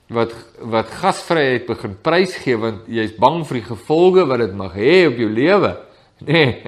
wat 0.08 0.32
wat 0.58 0.88
gasvryheid 1.00 1.66
begin 1.66 1.94
prys 2.02 2.34
gee 2.42 2.56
want 2.56 2.88
jy's 2.88 3.12
bang 3.16 3.44
vir 3.46 3.60
die 3.60 3.68
gevolge 3.68 4.26
wat 4.26 4.38
dit 4.38 4.54
mag 4.54 4.74
hê 4.74 5.06
op 5.06 5.16
jou 5.16 5.30
lewe. 5.30 5.76
Nee. 6.20 6.60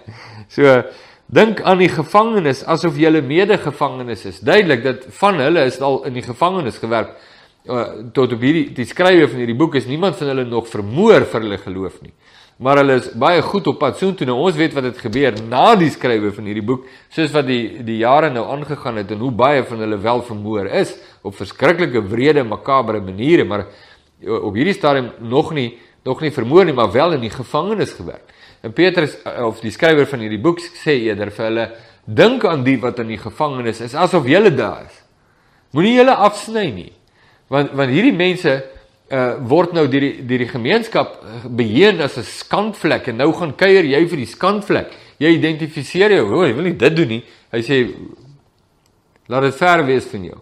so 0.48 0.64
Dink 1.34 1.62
aan 1.64 1.80
die 1.80 1.88
gevangenes 1.88 2.62
asof 2.68 2.98
jy 3.00 3.10
'n 3.10 3.26
medegevangenes 3.26 4.24
is. 4.24 4.40
Duidelik 4.40 4.82
dat 4.82 5.06
van 5.08 5.40
hulle 5.40 5.64
is 5.64 5.80
al 5.80 6.04
in 6.04 6.12
die 6.12 6.22
gevangenis 6.22 6.78
gewerk. 6.78 7.16
Uh, 7.64 7.84
tot 8.12 8.32
op 8.36 8.42
hierdie 8.44 8.66
die 8.76 8.84
skrywer 8.84 9.30
van 9.32 9.38
hierdie 9.40 9.56
boek 9.56 9.78
is 9.80 9.86
niemand 9.88 10.18
van 10.18 10.28
hulle 10.34 10.42
nog 10.44 10.66
vermoor 10.68 11.24
vir 11.24 11.44
hulle 11.46 11.56
geloof 11.62 11.94
nie. 12.02 12.10
Maar 12.60 12.82
hulle 12.82 12.96
is 13.00 13.06
baie 13.16 13.40
goed 13.42 13.70
op 13.70 13.78
pad 13.80 13.96
soontoe. 13.96 14.26
Nou 14.28 14.36
ons 14.44 14.56
weet 14.58 14.74
wat 14.76 14.84
het 14.84 14.98
gebeur 15.00 15.38
na 15.48 15.70
die 15.80 15.88
skrywer 15.90 16.34
van 16.36 16.50
hierdie 16.50 16.64
boek, 16.66 16.82
soos 17.08 17.32
wat 17.32 17.46
die 17.48 17.80
die 17.86 17.96
jare 18.02 18.28
nou 18.34 18.44
aangegaan 18.52 19.00
het 19.00 19.14
en 19.16 19.22
hoe 19.24 19.30
baie 19.32 19.62
van 19.64 19.80
hulle 19.80 19.96
wel 19.96 20.20
vermoor 20.26 20.68
is 20.82 20.92
op 21.24 21.38
verskriklike 21.38 22.02
wrede 22.10 22.44
makabre 22.44 23.00
maniere, 23.00 23.46
maar 23.48 23.64
uh, 23.64 24.44
op 24.44 24.58
hierdie 24.60 24.76
stadium 24.76 25.14
nog 25.24 25.54
nie 25.56 25.70
nog 26.04 26.20
nie 26.20 26.30
vermoor 26.36 26.66
nie, 26.68 26.74
maar 26.76 26.92
wel 26.92 27.14
in 27.16 27.22
die 27.24 27.32
gevangenis 27.32 27.94
gewerk. 27.96 28.28
En 28.60 28.72
Petrus 28.76 29.16
eh, 29.22 29.38
of 29.46 29.62
die 29.64 29.72
skrywer 29.72 30.04
van 30.10 30.20
hierdie 30.20 30.40
boek 30.40 30.60
sê 30.60 30.98
eerder 31.06 31.32
vir 31.32 31.46
hulle 31.48 31.64
dink 32.04 32.44
aan 32.44 32.60
die 32.66 32.76
wat 32.82 33.00
in 33.00 33.14
die 33.14 33.20
gevangenis 33.20 33.80
is 33.80 33.96
asof 33.96 34.28
julle 34.28 34.52
daar 34.52 34.84
is. 34.84 35.00
Moenie 35.72 35.94
julle 35.96 36.18
afsny 36.28 36.66
nie. 36.76 36.92
Want 37.48 37.74
want 37.76 37.90
hierdie 37.90 38.14
mense 38.16 38.54
uh 39.12 39.36
word 39.44 39.74
nou 39.76 39.84
deur 39.88 40.00
die 40.00 40.24
deur 40.24 40.38
die 40.38 40.48
gemeenskap 40.48 41.18
eh, 41.20 41.46
beheen 41.48 42.00
as 42.00 42.16
'n 42.18 42.24
skandvlek 42.24 43.08
en 43.08 43.16
nou 43.16 43.32
gaan 43.32 43.54
kuier 43.56 43.84
jy 43.84 44.06
vir 44.08 44.16
die 44.16 44.26
skandvlek. 44.26 44.92
Jy 45.18 45.28
identifiseer 45.28 46.10
jou, 46.10 46.26
hoor, 46.26 46.46
jy 46.46 46.54
wil 46.54 46.64
nie 46.64 46.76
dit 46.76 46.96
doen 46.96 47.08
nie. 47.08 47.24
Hy 47.52 47.60
sê 47.62 47.94
laat 49.28 49.42
dit 49.42 49.54
ver 49.54 49.84
wees 49.86 50.04
van 50.04 50.24
jou. 50.24 50.40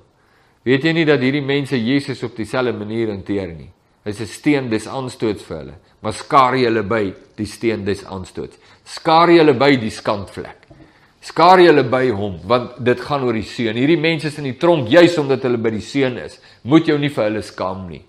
Weet 0.64 0.84
jy 0.84 0.92
nie 0.92 1.04
dat 1.04 1.20
hierdie 1.20 1.42
mense 1.42 1.76
Jesus 1.76 2.22
op 2.22 2.36
dieselfde 2.36 2.72
manier 2.72 3.10
hanteer 3.10 3.48
nie? 3.48 3.70
Hy's 4.04 4.20
'n 4.20 4.26
steen 4.26 4.68
des 4.68 4.86
aanstoots 4.86 5.42
vir 5.42 5.56
hulle. 5.58 5.74
Maar 6.00 6.12
skaar 6.12 6.56
julle 6.56 6.82
by 6.82 7.14
die 7.36 7.46
steen 7.46 7.84
des 7.84 8.04
aanstoots. 8.04 8.56
Skaar 8.84 9.30
julle 9.30 9.54
by 9.54 9.76
die 9.76 9.90
skandvlek. 9.90 10.61
Skaar 11.22 11.60
julle 11.62 11.84
by 11.86 12.08
hom 12.10 12.40
want 12.50 12.80
dit 12.84 13.00
gaan 13.00 13.22
oor 13.22 13.36
die 13.38 13.46
seun. 13.46 13.78
Hierdie 13.78 14.00
mense 14.00 14.26
is 14.26 14.38
in 14.42 14.48
die 14.50 14.58
tronk 14.58 14.88
juis 14.90 15.14
omdat 15.22 15.44
hulle 15.46 15.60
by 15.62 15.70
die 15.76 15.84
seun 15.84 16.18
is. 16.18 16.40
Moet 16.66 16.90
jou 16.90 16.98
nie 16.98 17.12
vir 17.14 17.28
hulle 17.28 17.42
skaam 17.46 17.86
nie. 17.90 18.02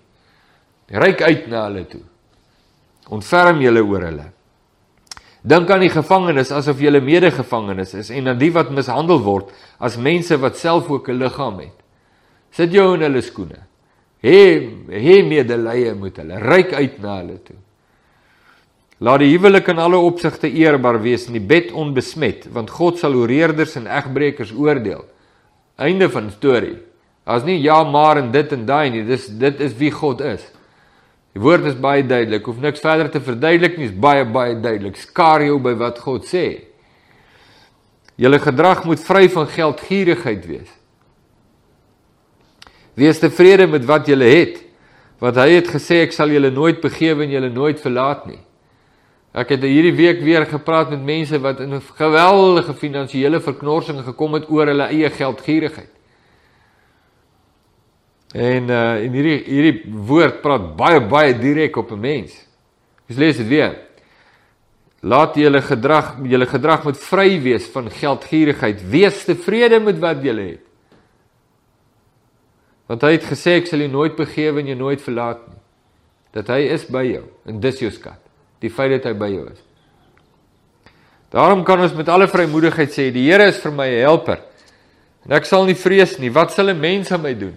Ryk 0.90 1.22
uit 1.22 1.46
na 1.52 1.66
hulle 1.68 1.84
toe. 1.90 2.02
Ontferm 3.14 3.62
julle 3.62 3.84
oor 3.84 4.08
hulle. 4.08 4.26
Dink 5.44 5.70
aan 5.70 5.84
die 5.84 5.92
gevangenes 5.92 6.50
asof 6.56 6.80
julle 6.80 7.02
medegevangenes 7.04 7.94
is 8.00 8.10
en 8.10 8.32
aan 8.32 8.40
die 8.40 8.50
wat 8.54 8.72
mishandel 8.72 9.20
word 9.22 9.52
as 9.78 9.98
mense 10.00 10.38
wat 10.40 10.56
self 10.56 10.88
ook 10.90 11.08
'n 11.08 11.20
liggaam 11.20 11.60
het. 11.60 11.76
Sit 12.50 12.72
jou 12.72 12.94
in 12.94 13.02
hulle 13.02 13.22
skoene. 13.22 13.60
Hê 14.22 14.70
hê 14.88 15.22
medelee 15.22 15.94
met 15.94 16.16
hulle, 16.16 16.38
ryk 16.40 16.72
uit 16.72 16.98
na 17.02 17.18
hulle 17.20 17.38
toe. 17.44 17.56
Laat 19.04 19.20
die 19.20 19.34
huwelik 19.34 19.66
in 19.68 19.80
alle 19.82 19.98
opsigte 20.00 20.48
eerbaar 20.48 20.96
wees 21.02 21.26
en 21.28 21.36
die 21.36 21.44
bed 21.44 21.74
onbesmet, 21.76 22.46
want 22.54 22.72
God 22.72 22.96
sal 23.00 23.16
oreerders 23.18 23.74
en 23.76 23.88
egbreekers 23.90 24.54
oordeel. 24.56 25.02
Einde 25.76 26.08
van 26.08 26.30
storie. 26.32 26.78
As 27.28 27.44
nie 27.44 27.58
ja 27.60 27.82
maar 27.84 28.20
en 28.20 28.30
dit 28.32 28.52
en 28.52 28.62
daai 28.68 28.90
nie, 28.94 29.02
dis 29.04 29.26
dit 29.40 29.60
is 29.64 29.74
wie 29.76 29.90
God 29.92 30.22
is. 30.24 30.44
Die 31.34 31.42
woord 31.42 31.66
is 31.68 31.76
baie 31.76 32.04
duidelik, 32.06 32.46
hoef 32.46 32.60
niks 32.62 32.80
verder 32.84 33.10
te 33.10 33.20
verduidelik 33.20 33.76
nie, 33.76 33.90
is 33.90 33.98
baie 33.98 34.24
baie 34.24 34.54
duidelik. 34.54 34.96
Skaar 35.00 35.42
jou 35.44 35.58
by 35.60 35.74
wat 35.80 35.98
God 36.04 36.28
sê. 36.30 36.46
Julle 38.20 38.38
gedrag 38.38 38.84
moet 38.86 39.02
vry 39.02 39.26
van 39.34 39.50
geldgierigheid 39.50 40.46
wees. 40.46 40.70
Wees 42.94 43.18
tevrede 43.18 43.66
met 43.66 43.84
wat 43.88 44.08
jy 44.08 44.16
het. 44.22 44.60
Want 45.18 45.36
hy 45.42 45.48
het 45.56 45.68
gesê 45.72 46.04
ek 46.04 46.14
sal 46.14 46.30
julle 46.30 46.52
nooit 46.54 46.80
begewe 46.80 47.24
en 47.26 47.32
julle 47.34 47.50
nooit 47.50 47.80
verlaat 47.82 48.28
nie. 48.30 48.40
Ek 49.34 49.50
het 49.50 49.64
hierdie 49.66 49.96
week 49.98 50.20
weer 50.22 50.46
gepraat 50.46 50.92
met 50.94 51.02
mense 51.02 51.40
wat 51.42 51.60
in 51.60 51.74
'n 51.74 51.82
geweldige 51.98 52.74
finansiële 52.74 53.40
verknorsing 53.40 54.04
gekom 54.04 54.34
het 54.34 54.48
oor 54.48 54.66
hulle 54.66 54.86
eie 54.86 55.10
geldgierigheid. 55.10 55.90
En 58.34 58.70
uh 58.70 59.02
en 59.02 59.12
hierdie 59.12 59.42
hierdie 59.46 59.82
woord 59.90 60.40
praat 60.42 60.76
baie 60.76 61.00
baie 61.00 61.38
direk 61.38 61.76
op 61.76 61.90
'n 61.90 62.00
mens. 62.00 62.46
Ons 63.08 63.18
lees 63.18 63.36
dit 63.36 63.46
weer. 63.46 63.76
Laat 65.00 65.34
julle 65.34 65.62
gedrag 65.62 66.16
julle 66.22 66.46
gedrag 66.46 66.84
moet 66.84 66.98
vry 66.98 67.42
wees 67.42 67.66
van 67.66 67.90
geldgierigheid. 67.90 68.88
Wees 68.90 69.24
tevrede 69.24 69.80
met 69.80 69.98
wat 69.98 70.22
julle 70.22 70.42
het. 70.42 70.64
Want 72.86 73.02
hy 73.02 73.12
het 73.12 73.24
gesê 73.24 73.58
ek 73.58 73.66
sal 73.66 73.78
jou 73.78 73.90
nooit 73.90 74.16
begewe 74.16 74.60
en 74.60 74.66
jou 74.66 74.78
nooit 74.78 75.02
verlaat 75.02 75.48
nie. 75.48 75.62
Dat 76.30 76.46
hy 76.48 76.60
is 76.70 76.86
by 76.86 77.02
jou 77.02 77.24
en 77.44 77.60
dis 77.60 77.78
jou 77.78 77.90
skat. 77.90 78.23
Die 78.60 78.70
feit 78.70 78.90
dat 78.90 79.04
hy 79.10 79.14
by 79.18 79.28
jou 79.28 79.46
is. 79.50 79.62
Daarom 81.34 81.64
kan 81.64 81.80
ons 81.80 81.94
met 81.94 82.08
alle 82.08 82.28
vrymoedigheid 82.30 82.92
sê 82.94 83.10
die 83.12 83.26
Here 83.30 83.48
is 83.48 83.58
vir 83.58 83.72
my 83.72 83.88
'n 83.88 84.04
helper. 84.06 84.38
En 85.26 85.32
ek 85.32 85.44
sal 85.44 85.64
nie 85.64 85.74
vrees 85.74 86.18
nie. 86.18 86.30
Wat 86.30 86.52
sal 86.52 86.70
'n 86.70 86.80
mens 86.80 87.10
aan 87.12 87.22
my 87.22 87.34
doen? 87.34 87.54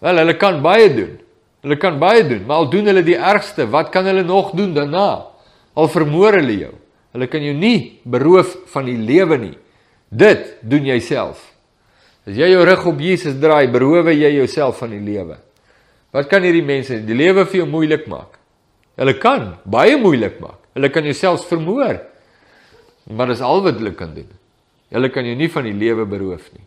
Wel, 0.00 0.16
hulle 0.16 0.36
kan 0.36 0.62
baie 0.62 0.88
doen. 0.94 1.18
Hulle 1.60 1.76
kan 1.76 1.98
baie 2.00 2.24
doen, 2.24 2.46
maar 2.46 2.56
al 2.64 2.70
doen 2.72 2.88
hulle 2.88 3.02
die 3.04 3.18
ergste, 3.18 3.66
wat 3.68 3.90
kan 3.92 4.06
hulle 4.08 4.22
nog 4.24 4.54
doen 4.56 4.72
daarna? 4.74 5.26
Al 5.76 5.88
vermoor 5.92 6.38
hulle 6.40 6.56
jou. 6.56 6.72
Hulle 7.12 7.28
kan 7.28 7.44
jou 7.44 7.52
nie 7.54 8.00
beroof 8.08 8.56
van 8.72 8.88
die 8.88 8.96
lewe 8.96 9.36
nie. 9.38 9.56
Dit 10.08 10.56
doen 10.62 10.88
jy 10.88 10.98
self. 11.04 11.44
As 12.26 12.34
jy 12.36 12.48
jou 12.54 12.64
rug 12.64 12.86
op 12.86 13.00
Jesus 13.00 13.36
draai, 13.42 13.68
beroof 13.68 14.08
jy 14.08 14.32
jouself 14.38 14.80
van 14.80 14.94
die 14.96 15.04
lewe. 15.04 15.36
Wat 16.14 16.28
kan 16.32 16.42
hierdie 16.42 16.64
mense 16.64 16.96
die 17.04 17.16
lewe 17.16 17.44
vir 17.44 17.60
jou 17.62 17.68
moeilik 17.70 18.08
maak? 18.10 18.39
Hulle 19.00 19.16
kan 19.16 19.54
baie 19.64 19.96
moeilik 19.96 20.38
maak. 20.42 20.58
Hulle 20.76 20.90
kan 20.92 21.06
jouself 21.08 21.46
vermoor. 21.48 22.02
Maar 23.10 23.32
dis 23.32 23.42
al 23.42 23.62
wat 23.64 23.78
hulle 23.80 23.94
kan 23.96 24.12
doen. 24.14 24.28
Hulle 24.92 25.10
kan 25.10 25.26
jou 25.26 25.36
nie 25.38 25.48
van 25.50 25.66
die 25.66 25.76
lewe 25.76 26.04
beroof 26.08 26.50
nie. 26.52 26.66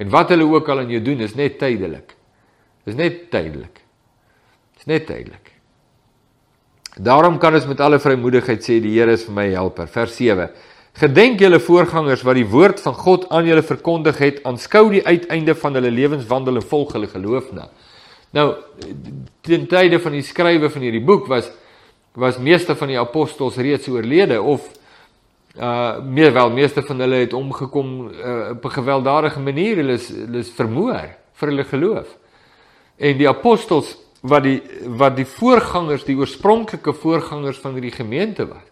En 0.00 0.10
wat 0.10 0.32
hulle 0.32 0.46
ook 0.48 0.68
al 0.72 0.82
aan 0.82 0.90
jou 0.90 1.02
doen, 1.04 1.20
is 1.22 1.36
net 1.38 1.58
tydelik. 1.60 2.14
Dis 2.88 2.96
net 2.98 3.26
tydelik. 3.32 3.82
Dis 4.78 4.88
net 4.90 5.06
tydelik. 5.06 5.52
Daarom 6.94 7.38
kan 7.42 7.54
ons 7.54 7.66
met 7.66 7.80
alle 7.82 7.98
vrymoedigheid 7.98 8.62
sê 8.62 8.78
die 8.82 8.94
Here 8.94 9.14
is 9.14 9.26
vir 9.26 9.34
my 9.34 9.48
helper. 9.52 9.88
Vers 9.90 10.14
7. 10.16 10.48
Gedenk 10.94 11.40
julle 11.42 11.58
voorgangers 11.58 12.22
wat 12.22 12.38
die 12.38 12.46
woord 12.46 12.78
van 12.84 12.94
God 12.94 13.26
aan 13.34 13.48
julle 13.48 13.64
verkondig 13.66 14.20
het, 14.22 14.38
aanskou 14.46 14.86
die 14.92 15.02
uiteinde 15.02 15.56
van 15.58 15.74
hulle 15.74 15.90
lewenswandel 15.90 16.60
en 16.60 16.66
volg 16.70 16.94
hulle 16.94 17.10
geloof 17.10 17.50
na. 17.56 17.66
Nou, 18.34 18.46
ten 19.46 19.66
tye 19.70 19.98
van 20.02 20.14
die 20.14 20.22
skrywe 20.26 20.70
van 20.70 20.86
hierdie 20.86 21.02
boek 21.02 21.26
was 21.30 21.50
was 22.14 22.38
meeste 22.38 22.76
van 22.76 22.88
die 22.88 22.98
apostels 22.98 23.56
reeds 23.56 23.88
oorlede 23.88 24.40
of 24.42 24.70
uh 25.58 26.02
meer 26.02 26.32
wel 26.32 26.50
meeste 26.50 26.82
van 26.82 26.98
hulle 26.98 27.22
het 27.22 27.32
omgekom 27.32 28.10
uh, 28.10 28.50
op 28.50 28.64
'n 28.64 28.70
gewelddadige 28.70 29.40
manier, 29.40 29.76
hulle 29.76 29.92
is 29.92 30.08
hulle 30.08 30.38
is 30.38 30.50
vermoor 30.50 31.14
vir 31.32 31.48
hulle 31.48 31.64
geloof. 31.64 32.18
En 32.96 33.18
die 33.18 33.28
apostels 33.28 33.96
wat 34.20 34.42
die 34.42 34.62
wat 34.86 35.16
die 35.16 35.26
voorgangers, 35.26 36.04
die 36.04 36.16
oorspronklike 36.16 36.92
voorgangers 36.92 37.58
van 37.58 37.72
hierdie 37.72 37.94
gemeente 37.94 38.46
was. 38.48 38.66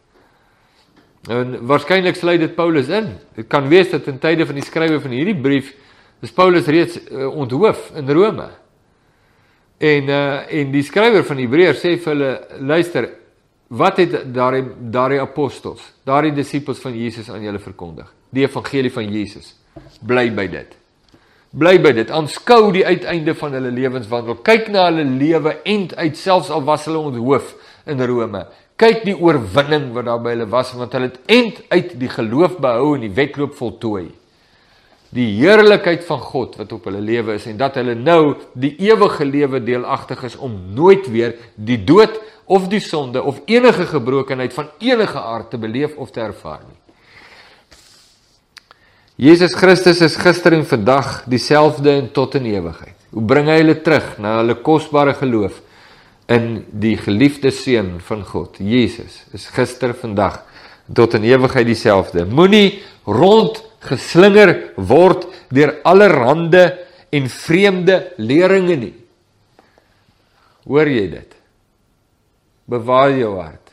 En 1.31 1.67
waarskynlik 1.67 2.17
sluit 2.17 2.41
dit 2.41 2.55
Paulus 2.55 2.89
in. 2.89 3.19
Dit 3.35 3.47
kan 3.47 3.69
wees 3.69 3.91
dat 3.91 4.07
in 4.07 4.19
tye 4.19 4.47
van 4.47 4.55
die 4.55 4.65
skrywe 4.65 5.01
van 5.01 5.11
hierdie 5.11 5.41
brief 5.41 5.75
is 6.21 6.33
Paulus 6.33 6.67
reeds 6.67 6.99
uh, 7.11 7.29
onthoof 7.37 7.91
in 7.95 8.11
Rome. 8.11 8.49
En 9.79 10.09
uh 10.09 10.53
en 10.61 10.71
die 10.71 10.83
skrywer 10.83 11.25
van 11.25 11.39
Hebreërs 11.39 11.83
sê 11.83 11.97
vir 11.99 12.13
hulle 12.13 12.33
luister, 12.59 13.22
wat 13.73 13.97
het 14.03 14.15
daardie 14.35 14.65
daardie 14.93 15.21
apostels, 15.23 15.81
daardie 16.05 16.35
disippels 16.37 16.81
van 16.83 16.97
Jesus 16.97 17.31
aan 17.33 17.45
julle 17.45 17.61
verkondig? 17.63 18.11
Die 18.33 18.45
evangelie 18.45 18.93
van 18.93 19.09
Jesus. 19.09 19.55
Bly 20.01 20.29
by 20.37 20.47
dit. 20.53 20.77
Bly 21.57 21.79
by 21.85 21.93
dit. 21.97 22.11
Aanskou 22.13 22.73
die 22.73 22.85
uiteinde 22.85 23.35
van 23.37 23.57
hulle 23.57 23.73
lewenswandel. 23.73 24.41
Kyk 24.45 24.69
na 24.73 24.87
hulle 24.91 25.05
lewe 25.05 25.59
end 25.69 25.97
uit 25.97 26.21
selfs 26.21 26.53
al 26.53 26.65
was 26.69 26.85
hulle 26.89 27.01
onthoof 27.01 27.55
in 27.89 28.01
Rome. 28.09 28.45
Kyk 28.81 29.05
die 29.09 29.17
oorwinning 29.17 29.93
wat 29.97 30.09
daar 30.09 30.21
by 30.25 30.35
hulle 30.37 30.49
was 30.53 30.73
want 30.77 30.93
hulle 30.97 31.13
het 31.13 31.21
end 31.33 31.63
uit 31.73 31.97
die 32.01 32.13
geloof 32.13 32.59
behou 32.61 32.97
en 32.97 33.07
die 33.07 33.15
wedloop 33.17 33.57
voltooi 33.57 34.11
die 35.13 35.29
heerlikheid 35.37 36.07
van 36.09 36.21
God 36.25 36.55
wat 36.57 36.71
op 36.73 36.87
hulle 36.89 37.03
lewe 37.05 37.37
is 37.37 37.45
en 37.51 37.59
dat 37.61 37.77
hulle 37.77 37.95
nou 37.99 38.35
die 38.57 38.73
ewige 38.81 39.27
lewe 39.29 39.61
deelagtig 39.61 40.23
is 40.25 40.39
om 40.41 40.55
nooit 40.73 41.05
weer 41.13 41.35
die 41.55 41.77
dood 41.85 42.17
of 42.53 42.69
die 42.69 42.83
sonde 42.85 43.23
of 43.23 43.41
enige 43.49 43.87
gebrokenheid 43.89 44.53
van 44.53 44.69
enige 44.79 45.19
aard 45.19 45.51
te 45.51 45.59
beleef 45.61 45.97
of 45.97 46.13
te 46.13 46.21
ervaar 46.21 46.61
nie. 46.67 46.79
Jesus 49.23 49.55
Christus 49.55 50.01
is 50.05 50.17
gister 50.19 50.57
en 50.57 50.65
vandag 50.67 51.23
dieselfde 51.31 51.91
en 51.95 52.09
tot 52.13 52.35
in 52.35 52.49
ewigheid. 52.51 52.97
Hoe 53.13 53.25
bring 53.29 53.49
hy 53.49 53.59
hulle 53.61 53.77
terug 53.85 54.17
na 54.21 54.39
hulle 54.41 54.57
kosbare 54.65 55.15
geloof 55.15 55.61
in 56.33 56.65
die 56.73 56.97
geliefde 57.01 57.53
seun 57.55 57.99
van 58.09 58.25
God? 58.27 58.57
Jesus 58.59 59.21
is 59.37 59.47
gister, 59.53 59.93
vandag 59.95 60.41
tot 60.97 61.15
in 61.19 61.29
ewigheid 61.29 61.69
dieselfde. 61.69 62.25
Moenie 62.27 62.81
rond 63.05 63.61
geslinger 63.85 64.73
word 64.77 65.29
deur 65.53 65.77
allerhande 65.89 66.65
en 67.13 67.29
vreemde 67.29 68.01
leringe 68.17 68.81
nie. 68.81 68.97
Hoor 70.67 70.89
jy 70.89 71.07
dit? 71.13 71.32
Bewaar 72.71 73.11
jou 73.17 73.35
hart. 73.41 73.73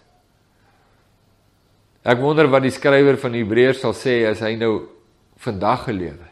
Ek 2.10 2.19
wonder 2.22 2.48
wat 2.50 2.63
die 2.65 2.74
skrywer 2.74 3.19
van 3.22 3.36
Hebreërs 3.38 3.84
sal 3.84 3.93
sê 3.98 4.22
as 4.29 4.41
hy 4.46 4.55
nou 4.58 4.74
vandag 5.43 5.86
gelewe. 5.89 6.27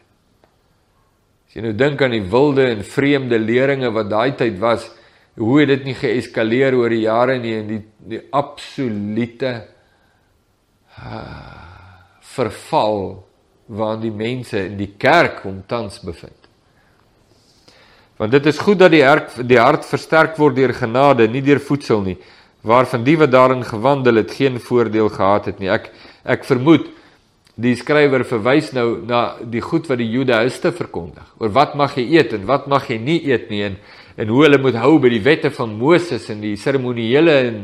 As 1.47 1.55
jy 1.55 1.63
nou 1.63 1.73
dink 1.77 2.01
aan 2.01 2.15
die 2.15 2.25
wilde 2.31 2.65
en 2.71 2.83
vreemde 2.87 3.39
leringe 3.39 3.91
wat 3.93 4.09
daai 4.11 4.31
tyd 4.39 4.57
was, 4.61 4.87
hoe 5.37 5.59
het 5.61 5.69
dit 5.69 5.85
nie 5.89 5.97
geeskaleer 5.97 6.75
oor 6.75 6.89
die 6.89 7.03
jare 7.05 7.37
nie 7.41 7.53
en 7.59 7.67
die 7.69 7.81
die 8.07 8.21
absolute 8.31 9.51
uh, 10.97 11.57
verval 12.23 13.01
waarin 13.67 14.03
die 14.05 14.13
mense 14.15 14.61
in 14.69 14.77
die 14.79 14.93
kerk 14.97 15.43
hom 15.43 15.59
tans 15.67 15.99
bevind. 15.99 16.47
Want 18.17 18.31
dit 18.33 18.47
is 18.49 18.61
goed 18.63 18.79
dat 18.79 18.93
die 18.95 19.03
hart 19.03 19.35
die 19.45 19.59
hart 19.59 19.85
versterk 19.85 20.39
word 20.39 20.55
deur 20.57 20.73
genade, 20.73 21.27
nie 21.29 21.43
deur 21.45 21.59
voedsel 21.61 22.01
nie, 22.05 22.17
waarvan 22.67 23.03
die 23.07 23.15
wat 23.17 23.31
daarin 23.31 23.63
gewandel 23.63 24.19
het 24.21 24.31
geen 24.35 24.59
voordeel 24.59 25.09
gehad 25.09 25.45
het 25.45 25.59
nie. 25.59 25.71
Ek 25.71 25.91
ek 26.27 26.43
vermoed 26.43 26.89
die 27.57 27.73
skrywer 27.79 28.25
verwys 28.27 28.73
nou 28.75 28.99
na 29.07 29.37
die 29.41 29.63
goed 29.63 29.87
wat 29.89 30.01
die 30.01 30.09
Judaïste 30.11 30.73
verkondig. 30.75 31.25
Oor 31.39 31.53
wat 31.55 31.77
mag 31.79 31.95
jy 31.97 32.05
eet 32.19 32.35
en 32.35 32.45
wat 32.49 32.67
mag 32.69 32.89
jy 32.91 32.99
nie 33.01 33.21
eet 33.31 33.49
nie 33.53 33.63
en 33.71 33.79
en 34.17 34.31
hoe 34.33 34.43
hulle 34.43 34.57
moet 34.57 34.75
hou 34.81 34.95
by 34.97 35.11
die 35.13 35.21
wette 35.21 35.51
van 35.53 35.75
Moses 35.77 36.25
en 36.33 36.41
die 36.41 36.55
seremonieele 36.57 37.35
en 37.47 37.59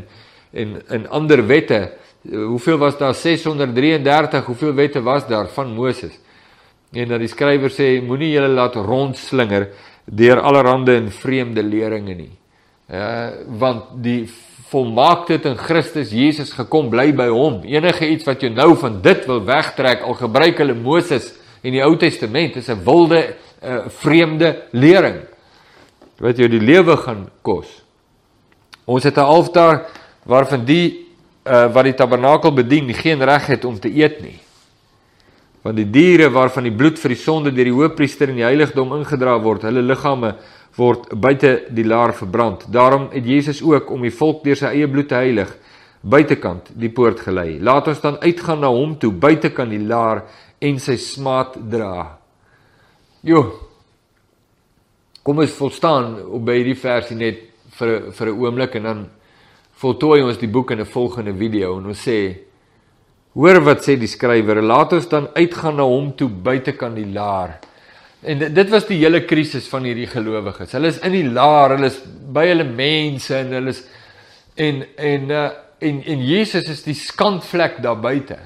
en 0.54 0.76
en 0.98 1.08
ander 1.10 1.42
wette. 1.48 1.82
Hoeveel 2.24 2.78
was 2.78 2.98
daar? 2.98 3.16
633 3.16 4.46
hoeveel 4.46 4.74
wette 4.74 5.02
was 5.02 5.28
daar 5.28 5.48
van 5.48 5.74
Moses? 5.74 6.14
En 6.94 7.10
dat 7.10 7.20
die 7.20 7.28
skrywer 7.28 7.74
sê 7.74 7.98
moenie 8.06 8.32
julle 8.36 8.54
laat 8.54 8.76
rondslinger 8.76 9.68
deur 10.06 10.40
allerhande 10.42 10.96
en 10.96 11.12
vreemde 11.12 11.64
leringe 11.64 12.16
nie. 12.16 12.32
Uh, 12.94 13.30
want 13.58 13.96
die 14.04 14.30
volmaaktheid 14.74 15.46
in 15.46 15.58
Christus 15.58 16.12
Jesus 16.12 16.52
gekom 16.58 16.90
bly 16.90 17.12
by 17.16 17.30
hom 17.32 17.62
enige 17.70 18.10
iets 18.10 18.28
wat 18.28 18.44
jy 18.44 18.50
nou 18.54 18.74
van 18.82 19.00
dit 19.06 19.28
wil 19.30 19.44
wegtrek 19.48 20.04
al 20.04 20.18
gebruik 20.20 20.60
hulle 20.64 20.76
Moses 20.76 21.32
in 21.64 21.78
die 21.78 21.84
Ou 21.86 21.94
Testament 21.96 22.58
is 22.60 22.70
'n 22.70 22.84
wilde 22.84 23.22
uh, 23.62 23.88
vreemde 24.02 24.68
lering 24.72 25.22
wat 26.20 26.38
jou 26.38 26.50
die 26.50 26.62
lewe 26.62 26.98
gaan 26.98 27.30
kos 27.42 27.84
ons 28.86 29.04
het 29.04 29.18
'n 29.18 29.30
altaar 29.38 29.86
waarvan 30.26 30.66
die 30.66 31.04
uh, 31.44 31.68
wat 31.74 31.88
die 31.88 31.98
tabernakel 31.98 32.54
bedien 32.54 32.94
geen 32.94 33.24
reg 33.24 33.48
het 33.48 33.66
om 33.66 33.80
te 33.80 33.92
eet 33.92 34.22
nie. 34.24 34.40
Want 35.64 35.78
die 35.80 35.90
diere 35.90 36.30
waarvan 36.30 36.68
die 36.68 36.76
bloed 36.76 37.00
vir 37.00 37.14
die 37.14 37.20
sonde 37.20 37.52
deur 37.56 37.70
die 37.70 37.76
hoofpriester 37.76 38.30
in 38.30 38.42
die 38.42 38.48
heiligdom 38.48 38.92
ingedra 38.98 39.38
word, 39.40 39.64
hulle 39.64 39.82
liggame 39.82 40.34
word 40.76 41.14
buite 41.16 41.54
die 41.72 41.86
laar 41.88 42.14
verbrand. 42.18 42.66
Daarom 42.68 43.10
het 43.14 43.26
Jesus 43.26 43.62
ook 43.64 43.92
om 43.92 44.02
die 44.04 44.12
volk 44.12 44.44
deur 44.44 44.60
sy 44.60 44.74
eie 44.74 44.90
bloed 44.92 45.08
te 45.12 45.22
heilig 45.22 45.54
buitekant 46.04 46.74
die 46.76 46.92
poort 46.92 47.22
gelei. 47.24 47.60
Laat 47.64 47.88
ons 47.88 48.02
dan 48.04 48.20
uitgaan 48.20 48.60
na 48.60 48.72
hom 48.74 48.98
toe 49.00 49.14
buitekant 49.16 49.72
die 49.72 49.86
laar 49.88 50.26
en 50.60 50.80
sy 50.84 50.98
smaad 51.00 51.56
dra. 51.72 51.94
Jo. 53.24 53.44
Kom 55.24 55.40
ons 55.40 55.56
volstaan 55.56 56.18
op 56.28 56.44
by 56.44 56.58
hierdie 56.60 56.80
versie 56.80 57.16
net 57.16 57.40
vir 57.78 58.12
vir 58.12 58.28
'n 58.28 58.40
oomblik 58.40 58.76
en 58.76 58.84
dan 58.84 59.06
voltooi 59.80 60.22
ons 60.24 60.38
die 60.38 60.52
boek 60.52 60.72
in 60.72 60.80
'n 60.82 60.86
volgende 60.86 61.34
video 61.34 61.78
en 61.78 61.86
ons 61.86 62.08
sê 62.08 62.36
hoor 63.34 63.60
wat 63.66 63.84
sê 63.86 63.96
die 63.98 64.10
skrywer 64.10 64.62
laat 64.62 64.94
ons 64.94 65.10
dan 65.10 65.28
uitgaan 65.34 65.80
na 65.80 65.86
hom 65.90 66.12
toe 66.18 66.30
buite 66.30 66.76
kan 66.78 66.96
die 66.96 67.10
laar. 67.10 67.58
En 68.24 68.40
dit 68.40 68.70
was 68.72 68.86
die 68.88 69.02
hele 69.02 69.24
krisis 69.28 69.68
van 69.72 69.84
hierdie 69.88 70.08
gelowiges. 70.08 70.72
Hulle 70.78 70.94
is 70.94 71.02
in 71.04 71.16
die 71.16 71.26
laar 71.28 71.76
hulle 71.76 71.90
is 71.90 72.00
by 72.34 72.46
hulle 72.52 72.68
mense 72.70 73.36
en 73.36 73.56
hulle 73.58 73.74
is 73.74 73.82
en 74.56 74.84
en 74.96 75.34
uh, 75.34 75.48
en 75.84 76.04
en 76.14 76.22
Jesus 76.24 76.70
is 76.72 76.86
die 76.86 76.96
skandvlek 76.96 77.82
daar 77.84 78.00
buite. 78.00 78.38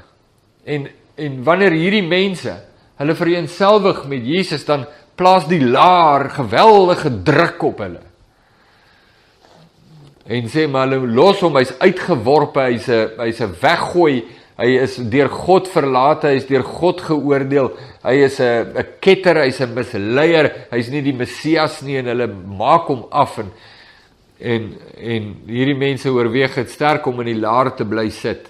En 0.66 0.88
en 1.18 1.44
wanneer 1.44 1.76
hierdie 1.76 2.06
mense 2.06 2.54
hulle 2.98 3.16
vereenselwig 3.18 4.04
met 4.10 4.26
Jesus 4.26 4.66
dan 4.66 4.88
plaas 5.18 5.48
die 5.50 5.62
laar 5.62 6.30
geweldige 6.34 7.12
druk 7.26 7.64
op 7.66 7.82
hulle. 7.86 8.04
En 10.28 10.50
sê 10.52 10.66
maar 10.68 10.90
hulle 10.90 11.08
los 11.16 11.40
hom, 11.46 11.56
hy's 11.56 11.72
uitgeworpe, 11.80 12.66
hy's 12.68 12.90
'n 12.90 13.22
hy's 13.22 13.42
'n 13.42 13.54
weggooi. 13.62 14.24
Hy 14.58 14.72
is 14.82 14.96
deur 15.12 15.30
God 15.30 15.68
verlate, 15.70 16.32
hy's 16.34 16.48
deur 16.50 16.64
God 16.66 17.02
geoordeel. 17.06 17.70
Hy 18.02 18.16
is 18.26 18.40
'n 18.42 18.74
'n 18.74 18.86
ketter, 19.00 19.38
hy's 19.46 19.62
'n 19.62 19.74
misleier. 19.74 20.68
Hy's 20.72 20.90
nie 20.90 21.02
die 21.02 21.14
Messias 21.14 21.82
nie 21.84 21.98
en 21.98 22.08
hulle 22.08 22.28
maak 22.28 22.88
hom 22.88 23.06
af 23.12 23.38
en 23.38 23.52
en 24.40 24.74
en 24.98 25.36
hierdie 25.48 25.78
mense 25.78 26.10
oorweeg 26.10 26.56
dit 26.56 26.70
sterk 26.70 27.06
om 27.08 27.20
in 27.22 27.26
die 27.34 27.42
laar 27.42 27.76
te 27.76 27.86
bly 27.86 28.10
sit. 28.10 28.50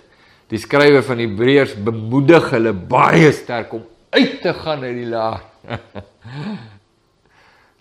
Die 0.50 0.58
skrywer 0.60 1.04
van 1.04 1.20
Hebreërs 1.20 1.76
bemoedig 1.76 2.52
hulle 2.52 2.74
baie 2.74 3.32
sterk 3.32 3.74
om 3.74 3.84
uit 4.12 4.41
te 4.41 4.54
gaan 4.54 4.84
uit 4.84 4.96
die 4.96 5.10
laar. 5.12 5.41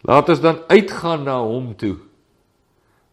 Laat 0.06 0.28
ons 0.28 0.40
dan 0.40 0.58
uitgaan 0.68 1.24
na 1.24 1.38
hom 1.38 1.74
toe 1.76 1.96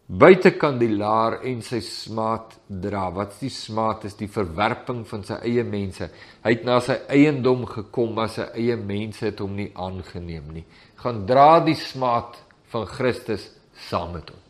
buitekant 0.04 0.82
die 0.82 0.92
laar 0.92 1.38
en 1.48 1.62
sy 1.64 1.80
smaad 1.84 2.58
dra. 2.68 3.06
Wat 3.14 3.32
is 3.32 3.40
die 3.46 3.52
smaad? 3.52 4.04
Is 4.04 4.16
die 4.18 4.28
verwerping 4.28 5.04
van 5.08 5.24
sy 5.24 5.38
eie 5.48 5.64
mense. 5.64 6.10
Hy 6.44 6.52
het 6.52 6.64
na 6.68 6.78
sy 6.84 6.98
eiendom 7.08 7.64
gekom, 7.70 8.12
maar 8.18 8.28
sy 8.32 8.50
eie 8.52 8.76
mense 8.76 9.24
het 9.24 9.40
hom 9.40 9.56
nie 9.56 9.70
aangeneem 9.72 10.52
nie. 10.52 10.64
Gaan 11.00 11.24
dra 11.28 11.58
die 11.64 11.78
smaad 11.78 12.36
van 12.72 12.88
Christus 12.90 13.48
saam 13.88 14.12
met 14.18 14.28
hom. 14.28 14.40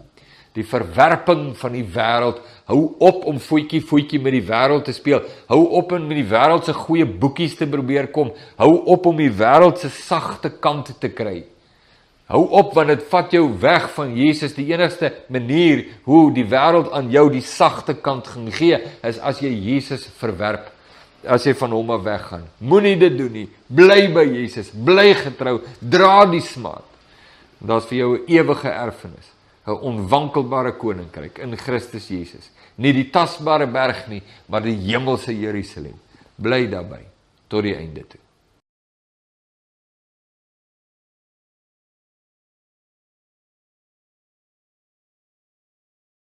Die 0.54 0.66
verwerping 0.66 1.48
van 1.58 1.74
die 1.74 1.86
wêreld. 1.86 2.38
Hou 2.70 2.94
op 3.02 3.24
om 3.30 3.40
voetjie 3.42 3.82
voetjie 3.82 4.20
met 4.22 4.36
die 4.36 4.44
wêreld 4.46 4.86
te 4.86 4.94
speel. 4.94 5.24
Hou 5.50 5.64
op 5.80 5.94
om 5.94 6.06
met 6.06 6.18
die 6.20 6.28
wêreld 6.30 6.66
se 6.66 6.74
goeie 6.74 7.06
boekies 7.06 7.56
te 7.58 7.66
probeer 7.70 8.10
kom. 8.14 8.30
Hou 8.58 8.70
op 8.94 9.06
om 9.10 9.18
die 9.18 9.32
wêreld 9.34 9.82
se 9.82 9.90
sagte 9.90 10.52
kante 10.62 10.94
te 10.98 11.10
kry. 11.14 11.40
Hou 12.26 12.46
op 12.56 12.72
want 12.72 12.88
dit 12.88 13.02
vat 13.10 13.34
jou 13.36 13.44
weg 13.60 13.90
van 13.94 14.14
Jesus. 14.16 14.54
Die 14.56 14.70
enigste 14.72 15.12
manier 15.28 15.84
hoe 16.06 16.30
die 16.32 16.46
wêreld 16.48 16.92
aan 16.96 17.10
jou 17.12 17.26
die 17.32 17.44
sagte 17.44 17.94
kant 17.94 18.30
gaan 18.32 18.48
gee, 18.52 18.78
is 19.04 19.20
as 19.20 19.42
jy 19.44 19.52
Jesus 19.52 20.06
verwerp. 20.20 20.70
As 21.24 21.44
jy 21.44 21.54
van 21.56 21.72
hom 21.72 21.92
af 21.94 22.02
weggaan. 22.04 22.48
Moenie 22.60 22.96
dit 23.00 23.14
doen 23.16 23.32
nie. 23.32 23.46
Bly 23.68 24.10
by 24.12 24.24
Jesus. 24.28 24.72
Bly 24.72 25.14
getrou. 25.16 25.58
Dra 25.80 26.24
die 26.28 26.42
smaad. 26.44 26.84
Daar's 27.64 27.86
vir 27.88 27.98
jou 27.98 28.16
'n 28.16 28.24
ewige 28.28 28.68
erfenis, 28.68 29.32
'n 29.66 29.70
onwankelbare 29.70 30.72
koninkryk 30.76 31.38
in 31.38 31.56
Christus 31.56 32.08
Jesus. 32.08 32.50
Nie 32.76 32.92
die 32.92 33.10
tasbare 33.10 33.66
berg 33.66 34.08
nie, 34.08 34.22
maar 34.46 34.62
die 34.62 34.76
hemelse 34.76 35.32
Jerusalem. 35.32 35.98
Bly 36.36 36.68
daarbey 36.68 37.06
tot 37.48 37.62
die 37.62 37.76
einde 37.76 38.06
toe. 38.06 38.23